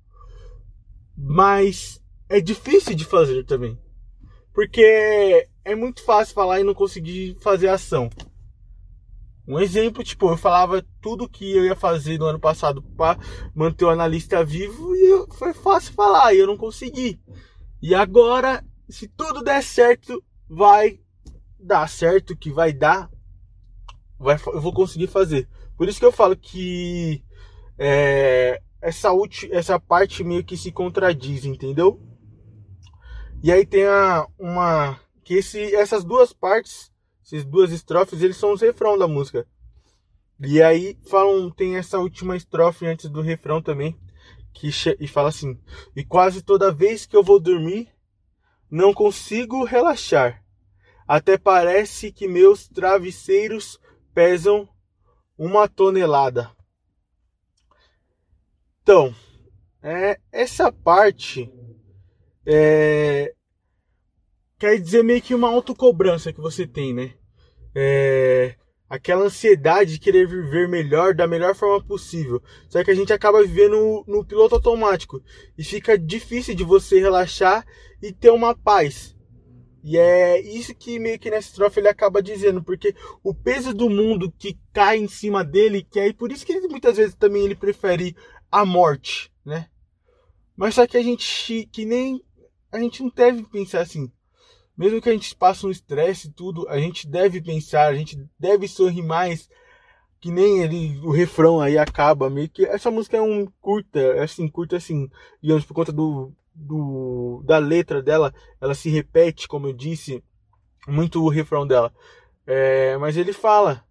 Mas 1.17 2.01
é 2.29 2.41
difícil 2.41 2.95
de 2.95 3.05
fazer 3.05 3.45
também. 3.45 3.77
Porque 4.55 5.49
é 5.68 5.74
muito 5.74 6.02
fácil 6.02 6.35
falar 6.35 6.61
e 6.61 6.64
não 6.64 6.72
conseguir 6.72 7.37
fazer 7.42 7.68
ação. 7.68 8.09
Um 9.46 9.59
exemplo, 9.61 10.02
tipo, 10.02 10.31
eu 10.31 10.37
falava 10.37 10.83
tudo 11.00 11.28
que 11.28 11.57
eu 11.57 11.64
ia 11.64 11.76
fazer 11.76 12.18
no 12.18 12.24
ano 12.24 12.40
passado 12.40 12.83
para 12.83 13.18
manter 13.54 13.85
o 13.85 13.90
analista 13.90 14.42
vivo 14.42 14.96
e 14.96 15.11
eu- 15.11 15.26
foi 15.35 15.52
fácil 15.52 15.92
falar 15.92 16.33
e 16.35 16.38
eu 16.38 16.46
não 16.46 16.57
consegui. 16.57 17.20
E 17.83 17.94
agora, 17.94 18.64
se 18.88 19.09
tudo 19.09 19.42
der 19.42 19.62
certo, 19.62 20.22
vai 20.48 21.00
dar 21.59 21.87
certo, 21.88 22.37
que 22.37 22.50
vai 22.50 22.72
dar, 22.72 23.11
vai, 24.18 24.38
eu 24.46 24.61
vou 24.61 24.72
conseguir 24.72 25.07
fazer. 25.07 25.48
Por 25.76 25.87
isso 25.88 25.98
que 25.98 26.04
eu 26.07 26.12
falo 26.12 26.35
que 26.35 27.22
é, 27.78 28.61
essa, 28.81 29.12
ulti, 29.12 29.50
essa 29.52 29.78
parte 29.78 30.24
meio 30.24 30.44
que 30.44 30.57
se 30.57 30.72
contradiz, 30.72 31.44
entendeu? 31.44 32.00
E 33.42 33.52
aí 33.52 33.64
tem 33.66 33.85
a, 33.87 34.26
uma. 34.38 34.98
Que 35.29 35.35
esse, 35.35 35.75
essas 35.75 36.05
duas 36.05 36.33
partes, 36.33 36.91
essas 37.23 37.45
duas 37.45 37.71
estrofes, 37.71 38.23
eles 38.23 38.38
são 38.38 38.51
os 38.51 38.62
refrão 38.62 38.97
da 38.97 39.07
música. 39.07 39.47
E 40.41 40.62
aí 40.62 40.99
falam, 41.07 41.51
tem 41.51 41.77
essa 41.77 41.99
última 41.99 42.35
estrofe 42.35 42.87
antes 42.87 43.11
do 43.11 43.21
refrão 43.21 43.61
também. 43.61 43.95
que 44.55 44.71
e 44.99 45.07
fala 45.07 45.29
assim: 45.29 45.61
"E 45.95 46.03
quase 46.03 46.41
toda 46.41 46.73
vez 46.73 47.05
que 47.05 47.14
eu 47.14 47.23
vou 47.23 47.38
dormir, 47.38 47.93
não 48.71 48.95
consigo 48.95 49.64
relaxar. 49.64 50.43
Até 51.07 51.37
parece 51.37 52.11
que 52.11 52.27
meus 52.27 52.67
travesseiros 52.67 53.79
pesam 54.14 54.67
uma 55.37 55.69
tonelada." 55.69 56.51
Então, 58.83 59.14
é, 59.83 60.19
essa 60.33 60.73
parte 60.73 61.53
é, 62.47 63.35
quer 64.59 64.79
dizer 64.81 65.05
meio 65.05 65.23
que 65.23 65.35
uma 65.35 65.49
autocobrança 65.49 66.33
que 66.33 66.40
você 66.40 66.66
tem, 66.66 66.92
né? 66.92 67.14
É, 67.75 68.57
aquela 68.88 69.25
ansiedade 69.25 69.92
de 69.92 70.01
querer 70.01 70.27
viver 70.27 70.68
melhor 70.68 71.14
da 71.14 71.27
melhor 71.27 71.55
forma 71.55 71.85
possível. 71.85 72.42
Só 72.68 72.83
que 72.83 72.90
a 72.90 72.94
gente 72.94 73.12
acaba 73.12 73.42
vivendo 73.42 73.77
no, 73.77 74.05
no 74.07 74.25
piloto 74.25 74.57
automático 74.57 75.23
e 75.57 75.62
fica 75.62 75.99
difícil 75.99 76.55
de 76.55 76.64
você 76.64 76.99
relaxar 76.99 77.64
e 78.03 78.12
ter 78.12 78.31
uma 78.31 78.57
paz. 78.57 79.16
E 79.85 79.97
é 79.97 80.40
isso 80.40 80.75
que 80.75 80.99
meio 80.99 81.18
que 81.18 81.31
nessa 81.31 81.49
estrofe 81.49 81.79
ele 81.79 81.88
acaba 81.88 82.23
dizendo, 82.23 82.62
porque 82.62 82.94
o 83.23 83.33
peso 83.33 83.73
do 83.73 83.88
mundo 83.88 84.33
que 84.37 84.59
cai 84.73 84.99
em 84.99 85.09
cima 85.09 85.44
dele, 85.44 85.87
que 85.88 86.01
aí 86.01 86.12
por 86.12 86.33
isso 86.33 86.44
que 86.44 86.53
ele, 86.53 86.66
muitas 86.68 86.97
vezes 86.97 87.14
também 87.14 87.44
ele 87.44 87.55
prefere 87.55 88.16
a 88.51 88.64
morte, 88.64 89.33
né? 89.44 89.68
Mas 90.57 90.75
só 90.75 90.87
que 90.87 90.97
a 90.97 91.03
gente 91.03 91.68
que 91.71 91.85
nem 91.85 92.21
a 92.73 92.81
gente 92.81 93.03
não 93.03 93.11
deve 93.14 93.44
pensar 93.44 93.81
assim. 93.81 94.11
Mesmo 94.79 95.03
que 95.03 95.09
a 95.09 95.12
gente 95.12 95.35
passe 95.35 95.67
um 95.67 95.71
estresse 95.71 96.29
e 96.29 96.31
tudo, 96.31 96.69
a 96.69 96.79
gente 96.79 97.09
deve 97.09 97.43
pensar, 97.43 97.88
a 97.88 97.95
gente 97.95 98.17
deve 98.38 98.69
sorrir 98.69 99.03
mais. 99.03 99.51
Que 100.21 100.31
nem 100.31 100.61
ele, 100.62 100.99
o 101.01 101.11
refrão 101.11 101.61
aí 101.61 101.77
acaba 101.77 102.31
meio 102.31 102.49
que. 102.49 102.64
Essa 102.64 102.88
música 102.88 103.17
é 103.17 103.21
um 103.21 103.47
curta, 103.61 103.99
é 103.99 104.23
assim, 104.23 104.47
curta 104.47 104.77
assim, 104.77 105.11
digamos, 105.43 105.64
por 105.64 105.75
conta 105.75 105.93
do, 105.93 106.33
do 106.55 107.43
da 107.45 107.59
letra 107.59 108.01
dela, 108.01 108.33
ela 108.61 108.75
se 108.75 108.88
repete, 108.88 109.49
como 109.49 109.67
eu 109.67 109.73
disse, 109.73 110.23
muito 110.87 111.25
o 111.25 111.29
refrão 111.29 111.67
dela. 111.67 111.93
É, 112.47 112.97
mas 112.99 113.17
ele 113.17 113.33
fala 113.33 113.85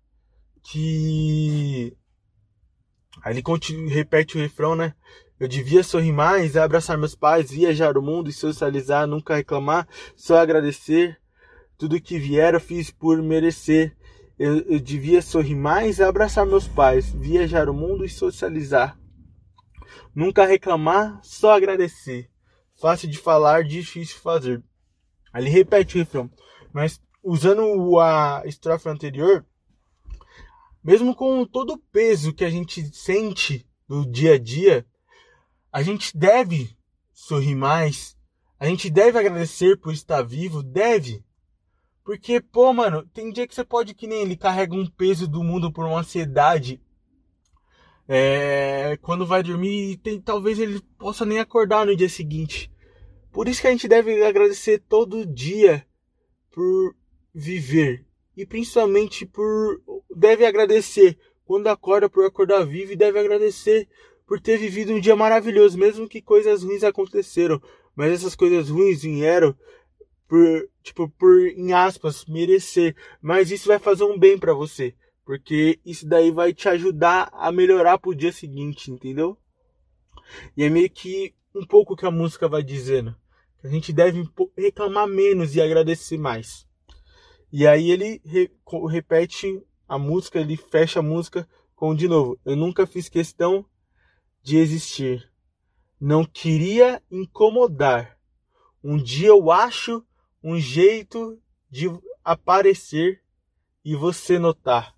que. 0.64 1.96
Aí 3.24 3.34
ele 3.34 3.42
continua, 3.42 3.90
repete 3.90 4.38
o 4.38 4.42
refrão, 4.42 4.76
né? 4.76 4.94
Eu 5.40 5.48
devia 5.48 5.84
sorrir 5.84 6.12
mais, 6.12 6.58
abraçar 6.58 6.98
meus 6.98 7.14
pais, 7.14 7.52
viajar 7.52 7.96
o 7.98 8.02
mundo 8.02 8.30
e 8.30 8.34
socializar, 8.34 9.06
nunca 9.06 9.36
reclamar, 9.36 9.88
só 10.16 10.38
agradecer. 10.38 11.20
Tudo 11.78 12.02
que 12.02 12.18
vier 12.18 12.56
eu 12.56 12.60
fiz 12.60 12.90
por 12.90 13.22
merecer. 13.22 13.96
Eu, 14.40 14.60
eu 14.62 14.80
devia 14.80 15.22
sorrir 15.22 15.56
mais, 15.56 16.02
abraçar 16.02 16.46
meus 16.46 16.68
pais, 16.68 17.12
viajar 17.12 17.70
o 17.70 17.74
mundo 17.74 18.04
e 18.04 18.10
socializar. 18.10 18.98
Nunca 20.14 20.46
reclamar, 20.46 21.20
só 21.24 21.54
agradecer. 21.54 22.30
Fácil 22.80 23.08
de 23.08 23.20
falar, 23.20 23.64
difícil 23.64 24.16
de 24.16 24.22
fazer. 24.22 24.64
Ele 25.36 25.50
repete 25.50 25.96
o 25.96 26.00
refrão. 26.00 26.32
Mas 26.74 27.00
usando 27.24 28.00
a 28.00 28.42
estrofe 28.46 28.90
anterior, 28.90 29.46
mesmo 30.84 31.14
com 31.14 31.46
todo 31.46 31.74
o 31.74 31.78
peso 31.78 32.34
que 32.34 32.46
a 32.46 32.50
gente 32.50 32.84
sente 32.96 33.68
no 33.88 34.10
dia 34.10 34.34
a 34.34 34.40
dia, 34.40 34.86
a 35.72 35.82
gente 35.82 36.18
deve 36.18 36.76
sorrir 37.14 37.56
mais. 37.56 38.18
A 38.60 38.66
gente 38.66 38.90
deve 38.90 39.20
agradecer 39.20 39.78
por 39.78 39.94
estar 39.94 40.22
vivo, 40.22 40.64
deve. 40.64 41.24
Porque, 42.04 42.40
pô, 42.40 42.72
mano, 42.74 43.06
tem 43.14 43.32
dia 43.32 43.48
que 43.48 43.54
você 43.54 43.64
pode 43.64 43.94
que 43.94 44.08
nem 44.08 44.22
ele 44.22 44.38
carrega 44.38 44.74
um 44.74 44.88
peso 44.88 45.28
do 45.28 45.44
mundo 45.44 45.72
por 45.72 45.86
uma 45.86 46.00
ansiedade. 46.00 46.82
É, 48.08 48.98
quando 49.02 49.26
vai 49.26 49.44
dormir, 49.44 49.98
tem, 49.98 50.22
talvez 50.22 50.58
ele 50.58 50.82
possa 50.98 51.26
nem 51.26 51.40
acordar 51.40 51.86
no 51.86 51.96
dia 51.96 52.08
seguinte. 52.08 52.72
Por 53.32 53.48
isso 53.48 53.62
que 53.62 53.68
a 53.68 53.72
gente 53.72 53.88
deve 53.88 54.24
agradecer 54.24 54.80
todo 54.88 55.26
dia 55.26 55.86
por 56.52 56.96
viver. 57.34 58.06
E 58.36 58.46
principalmente 58.46 59.26
por. 59.26 59.82
Deve 60.16 60.46
agradecer 60.46 61.18
quando 61.46 61.68
acorda 61.68 62.10
por 62.10 62.26
acordar 62.26 62.66
vivo 62.66 62.94
e 62.94 62.96
deve 62.96 63.20
agradecer 63.20 63.88
por 64.28 64.42
ter 64.42 64.58
vivido 64.58 64.92
um 64.92 65.00
dia 65.00 65.16
maravilhoso, 65.16 65.78
mesmo 65.78 66.08
que 66.08 66.22
coisas 66.22 66.62
ruins 66.62 66.84
aconteceram, 66.84 67.62
mas 67.96 68.12
essas 68.12 68.36
coisas 68.36 68.70
ruins 68.70 69.02
vieram 69.02 69.56
por, 70.28 70.70
tipo, 70.84 71.10
por 71.10 71.48
em 71.48 71.72
aspas, 71.72 72.26
merecer, 72.26 72.96
mas 73.22 73.50
isso 73.50 73.70
vai 73.70 73.80
fazer 73.80 74.04
um 74.04 74.20
bem 74.20 74.38
para 74.38 74.54
você, 74.54 74.94
porque 75.26 75.80
isso 75.86 76.06
daí 76.06 76.30
vai 76.30 76.54
te 76.54 76.68
ajudar 76.68 77.30
a 77.32 77.52
melhorar 77.52 77.98
pro 77.98 78.14
dia 78.14 78.34
seguinte, 78.34 78.92
entendeu? 78.92 79.38
E 80.58 80.64
é 80.64 80.70
meio 80.70 80.90
que 80.90 81.34
um 81.56 81.66
pouco 81.66 81.96
que 81.96 82.06
a 82.06 82.12
música 82.12 82.50
vai 82.50 82.62
dizendo, 82.62 83.16
que 83.62 83.68
a 83.68 83.70
gente 83.70 83.94
deve 83.94 84.28
reclamar 84.58 85.08
menos 85.08 85.56
e 85.56 85.62
agradecer 85.62 86.18
mais. 86.18 86.68
E 87.50 87.66
aí 87.66 87.92
ele 87.92 88.22
re 88.26 88.52
repete 88.90 89.64
a 89.88 89.98
música, 89.98 90.38
ele 90.38 90.58
fecha 90.58 91.00
a 91.00 91.04
música 91.04 91.48
com 91.74 91.96
de 91.96 92.10
novo, 92.10 92.38
eu 92.44 92.58
nunca 92.58 92.86
fiz 92.86 93.08
questão 93.08 93.66
de 94.48 94.56
existir. 94.56 95.30
Não 96.00 96.24
queria 96.24 97.04
incomodar. 97.12 98.18
Um 98.82 98.96
dia 98.96 99.28
eu 99.28 99.52
acho 99.52 100.02
um 100.42 100.58
jeito 100.58 101.38
de 101.70 101.88
aparecer 102.24 103.22
e 103.84 103.94
você 103.94 104.40
notar. 104.40 104.96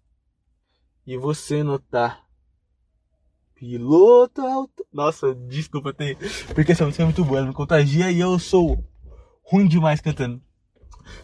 E 1.03 1.17
você 1.17 1.63
notar. 1.63 2.27
Piloto 3.55 4.41
alto. 4.41 4.85
Nossa, 4.93 5.33
desculpa 5.33 5.91
ter. 5.95 6.15
Porque 6.53 6.73
essa 6.73 6.85
música 6.85 7.01
é 7.01 7.05
muito 7.05 7.25
boa, 7.25 7.39
ela 7.39 7.47
me 7.47 7.53
contagia 7.53 8.12
e 8.12 8.19
eu 8.19 8.38
sou 8.38 8.88
ruim 9.41 9.67
demais 9.67 9.99
cantando. 9.99 10.39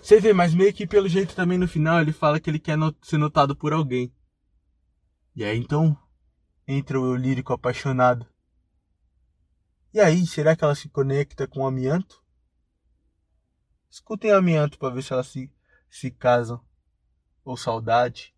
Você 0.01 0.19
vê, 0.19 0.33
mas 0.33 0.51
meio 0.51 0.73
que 0.73 0.88
pelo 0.88 1.07
jeito 1.07 1.35
também 1.35 1.59
no 1.59 1.67
final 1.67 2.01
ele 2.01 2.11
fala 2.11 2.39
que 2.39 2.49
ele 2.49 2.57
quer 2.57 2.75
ser 3.03 3.19
notado 3.19 3.55
por 3.55 3.71
alguém. 3.71 4.11
E 5.35 5.43
aí 5.43 5.59
então 5.59 5.95
entra 6.67 6.99
o 6.99 7.06
eu 7.06 7.15
lírico 7.15 7.54
apaixonado. 7.54 8.28
E 9.93 9.99
aí, 9.99 10.25
será 10.28 10.56
que 10.56 10.63
ela 10.63 10.75
se 10.75 10.89
conecta 10.89 11.47
com 11.47 11.62
o 11.62 11.67
amianto? 11.67 12.23
Escutem 13.89 14.32
amianto 14.32 14.78
para 14.78 14.93
ver 14.93 15.01
se 15.01 15.13
elas 15.13 15.28
se, 15.28 15.49
se 15.89 16.12
casam. 16.12 16.62
Ou 17.43 17.56
saudade. 17.56 18.36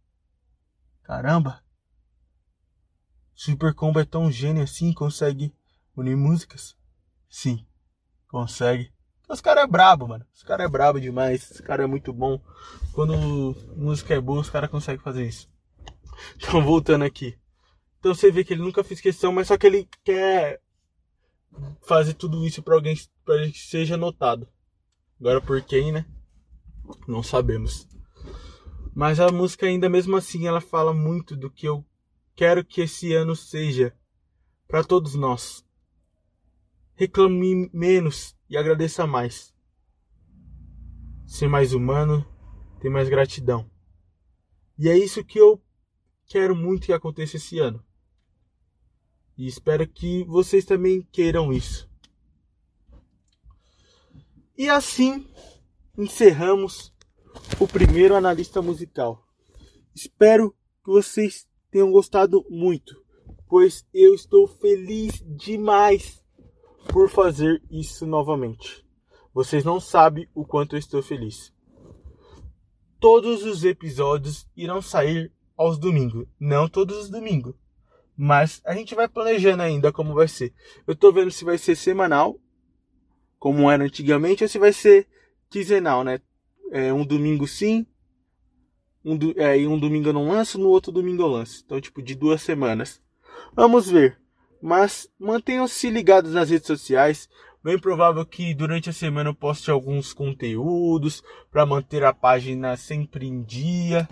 Caramba! 1.03 1.63
Super 3.33 3.73
Combo 3.73 3.99
é 3.99 4.05
tão 4.05 4.31
gênio 4.31 4.63
assim, 4.63 4.93
consegue 4.93 5.55
unir 5.95 6.17
músicas? 6.17 6.77
Sim, 7.29 7.65
consegue. 8.27 8.93
Os 9.29 9.41
caras 9.41 9.63
é 9.63 9.67
brabo, 9.67 10.07
mano. 10.07 10.25
Os 10.33 10.43
caras 10.43 10.65
é 10.65 10.69
brabo 10.69 10.99
demais. 10.99 11.51
Os 11.51 11.61
caras 11.61 11.83
é 11.83 11.87
muito 11.87 12.13
bom. 12.13 12.41
Quando 12.93 13.55
música 13.75 14.13
é 14.13 14.21
boa, 14.21 14.41
os 14.41 14.49
caras 14.49 14.69
conseguem 14.69 15.03
fazer 15.03 15.27
isso. 15.27 15.49
Então, 16.35 16.63
voltando 16.63 17.03
aqui. 17.03 17.37
Então 17.99 18.13
você 18.13 18.31
vê 18.31 18.43
que 18.43 18.53
ele 18.53 18.61
nunca 18.61 18.83
fez 18.83 19.01
questão, 19.01 19.31
mas 19.31 19.47
só 19.47 19.57
que 19.57 19.67
ele 19.67 19.89
quer 20.03 20.61
fazer 21.81 22.13
tudo 22.13 22.45
isso 22.45 22.61
para 22.61 22.75
alguém 22.75 22.95
para 23.25 23.49
que 23.49 23.59
seja 23.59 23.97
notado. 23.97 24.47
Agora 25.19 25.41
por 25.41 25.61
quem, 25.61 25.91
né? 25.91 26.05
Não 27.07 27.23
sabemos. 27.23 27.87
Mas 28.93 29.19
a 29.19 29.31
música 29.31 29.65
ainda 29.65 29.89
mesmo 29.89 30.15
assim 30.15 30.47
ela 30.47 30.61
fala 30.61 30.93
muito 30.93 31.35
do 31.35 31.49
que 31.49 31.67
eu 31.67 31.85
quero 32.35 32.63
que 32.63 32.81
esse 32.81 33.13
ano 33.13 33.35
seja 33.35 33.95
para 34.67 34.83
todos 34.83 35.15
nós. 35.15 35.65
Reclame 36.95 37.69
menos 37.73 38.35
e 38.49 38.57
agradeça 38.57 39.05
mais. 39.05 39.53
Ser 41.25 41.47
mais 41.47 41.73
humano, 41.73 42.25
ter 42.79 42.89
mais 42.89 43.09
gratidão. 43.09 43.69
E 44.77 44.87
é 44.87 44.97
isso 44.97 45.23
que 45.23 45.39
eu 45.39 45.61
quero 46.27 46.55
muito 46.55 46.85
que 46.85 46.93
aconteça 46.93 47.37
esse 47.37 47.59
ano. 47.59 47.83
E 49.37 49.47
espero 49.47 49.87
que 49.87 50.23
vocês 50.23 50.65
também 50.65 51.05
queiram 51.11 51.53
isso. 51.53 51.87
E 54.57 54.67
assim 54.67 55.27
encerramos 55.97 56.93
o 57.59 57.67
primeiro 57.67 58.15
analista 58.15 58.61
musical. 58.61 59.23
Espero 59.93 60.51
que 60.83 60.91
vocês 60.91 61.47
tenham 61.69 61.91
gostado 61.91 62.43
muito, 62.49 62.99
pois 63.47 63.85
eu 63.93 64.15
estou 64.15 64.47
feliz 64.47 65.23
demais 65.25 66.23
por 66.91 67.09
fazer 67.09 67.61
isso 67.69 68.07
novamente. 68.07 68.83
Vocês 69.33 69.63
não 69.63 69.79
sabem 69.79 70.27
o 70.33 70.43
quanto 70.45 70.75
eu 70.75 70.79
estou 70.79 71.03
feliz. 71.03 71.53
Todos 72.99 73.43
os 73.43 73.63
episódios 73.63 74.47
irão 74.55 74.81
sair 74.81 75.31
aos 75.55 75.77
domingos, 75.77 76.27
não 76.39 76.67
todos 76.67 76.97
os 76.97 77.09
domingos, 77.09 77.53
mas 78.17 78.61
a 78.65 78.73
gente 78.73 78.95
vai 78.95 79.07
planejando 79.07 79.61
ainda 79.61 79.91
como 79.91 80.13
vai 80.13 80.27
ser. 80.27 80.53
Eu 80.87 80.95
tô 80.95 81.11
vendo 81.11 81.29
se 81.29 81.45
vai 81.45 81.57
ser 81.57 81.75
semanal, 81.75 82.39
como 83.37 83.69
era 83.69 83.83
antigamente, 83.83 84.43
ou 84.43 84.49
se 84.49 84.57
vai 84.57 84.73
ser 84.73 85.07
quinzenal, 85.49 86.03
né? 86.03 86.19
É, 86.71 86.91
um 86.91 87.05
domingo 87.05 87.47
sim, 87.47 87.85
um, 89.05 89.15
do, 89.15 89.33
é, 89.39 89.55
um 89.67 89.79
domingo 89.79 90.09
eu 90.09 90.13
não 90.13 90.27
lanço, 90.27 90.57
no 90.57 90.67
outro 90.67 90.91
domingo 90.91 91.21
eu 91.21 91.27
lanço. 91.27 91.61
Então, 91.65 91.79
tipo, 91.79 92.01
de 92.01 92.15
duas 92.15 92.41
semanas. 92.41 93.01
Vamos 93.55 93.89
ver. 93.89 94.19
Mas 94.61 95.07
mantenham-se 95.19 95.89
ligados 95.89 96.33
nas 96.33 96.49
redes 96.49 96.67
sociais. 96.67 97.29
Bem 97.63 97.77
provável 97.77 98.25
que 98.25 98.53
durante 98.53 98.89
a 98.89 98.93
semana 98.93 99.29
eu 99.29 99.35
poste 99.35 99.69
alguns 99.69 100.11
conteúdos 100.11 101.23
para 101.51 101.65
manter 101.65 102.03
a 102.03 102.13
página 102.13 102.75
sempre 102.75 103.27
em 103.27 103.43
dia. 103.43 104.07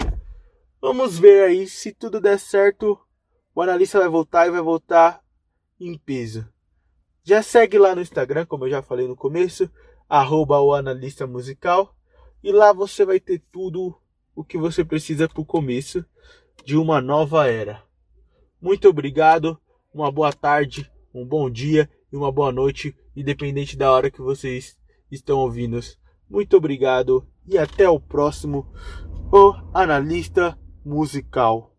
Vamos 0.80 1.18
ver 1.18 1.44
aí 1.44 1.68
se 1.68 1.92
tudo 1.92 2.22
der 2.22 2.40
certo. 2.40 3.00
O 3.56 3.62
analista 3.62 4.00
vai 4.00 4.10
voltar 4.10 4.48
e 4.48 4.52
vai 4.52 4.62
voltar 4.62 5.24
em 5.80 5.98
peso. 5.98 6.46
Já 7.24 7.42
segue 7.42 7.78
lá 7.78 7.96
no 7.96 8.02
Instagram, 8.02 8.46
como 8.46 8.66
eu 8.66 8.70
já 8.70 8.82
falei 8.82 9.08
no 9.08 9.16
começo, 9.16 9.72
arroba 10.10 10.60
o 10.60 10.74
analista 10.74 11.26
musical. 11.26 11.96
E 12.44 12.52
lá 12.52 12.74
você 12.74 13.06
vai 13.06 13.18
ter 13.18 13.42
tudo 13.54 13.96
o 14.36 14.44
que 14.44 14.58
você 14.58 14.84
precisa 14.84 15.30
para 15.30 15.40
o 15.40 15.46
começo 15.46 16.06
de 16.66 16.76
uma 16.76 17.00
nova 17.00 17.48
era. 17.48 17.82
Muito 18.62 18.90
obrigado, 18.90 19.58
uma 19.94 20.12
boa 20.12 20.34
tarde, 20.34 20.92
um 21.14 21.26
bom 21.26 21.50
dia 21.50 21.90
e 22.12 22.18
uma 22.18 22.34
boa 22.34 22.52
noite, 22.52 22.94
independente 23.16 23.78
da 23.78 23.90
hora 23.90 24.12
que 24.12 24.22
vocês 24.22 24.78
estão 25.10 25.40
ouvindo. 25.40 25.80
Muito 26.30 26.58
obrigado 26.58 27.26
e 27.48 27.58
até 27.58 27.88
o 27.88 28.02
próximo, 28.02 28.70
o 29.32 29.54
analista 29.74 30.60
musical. 30.84 31.75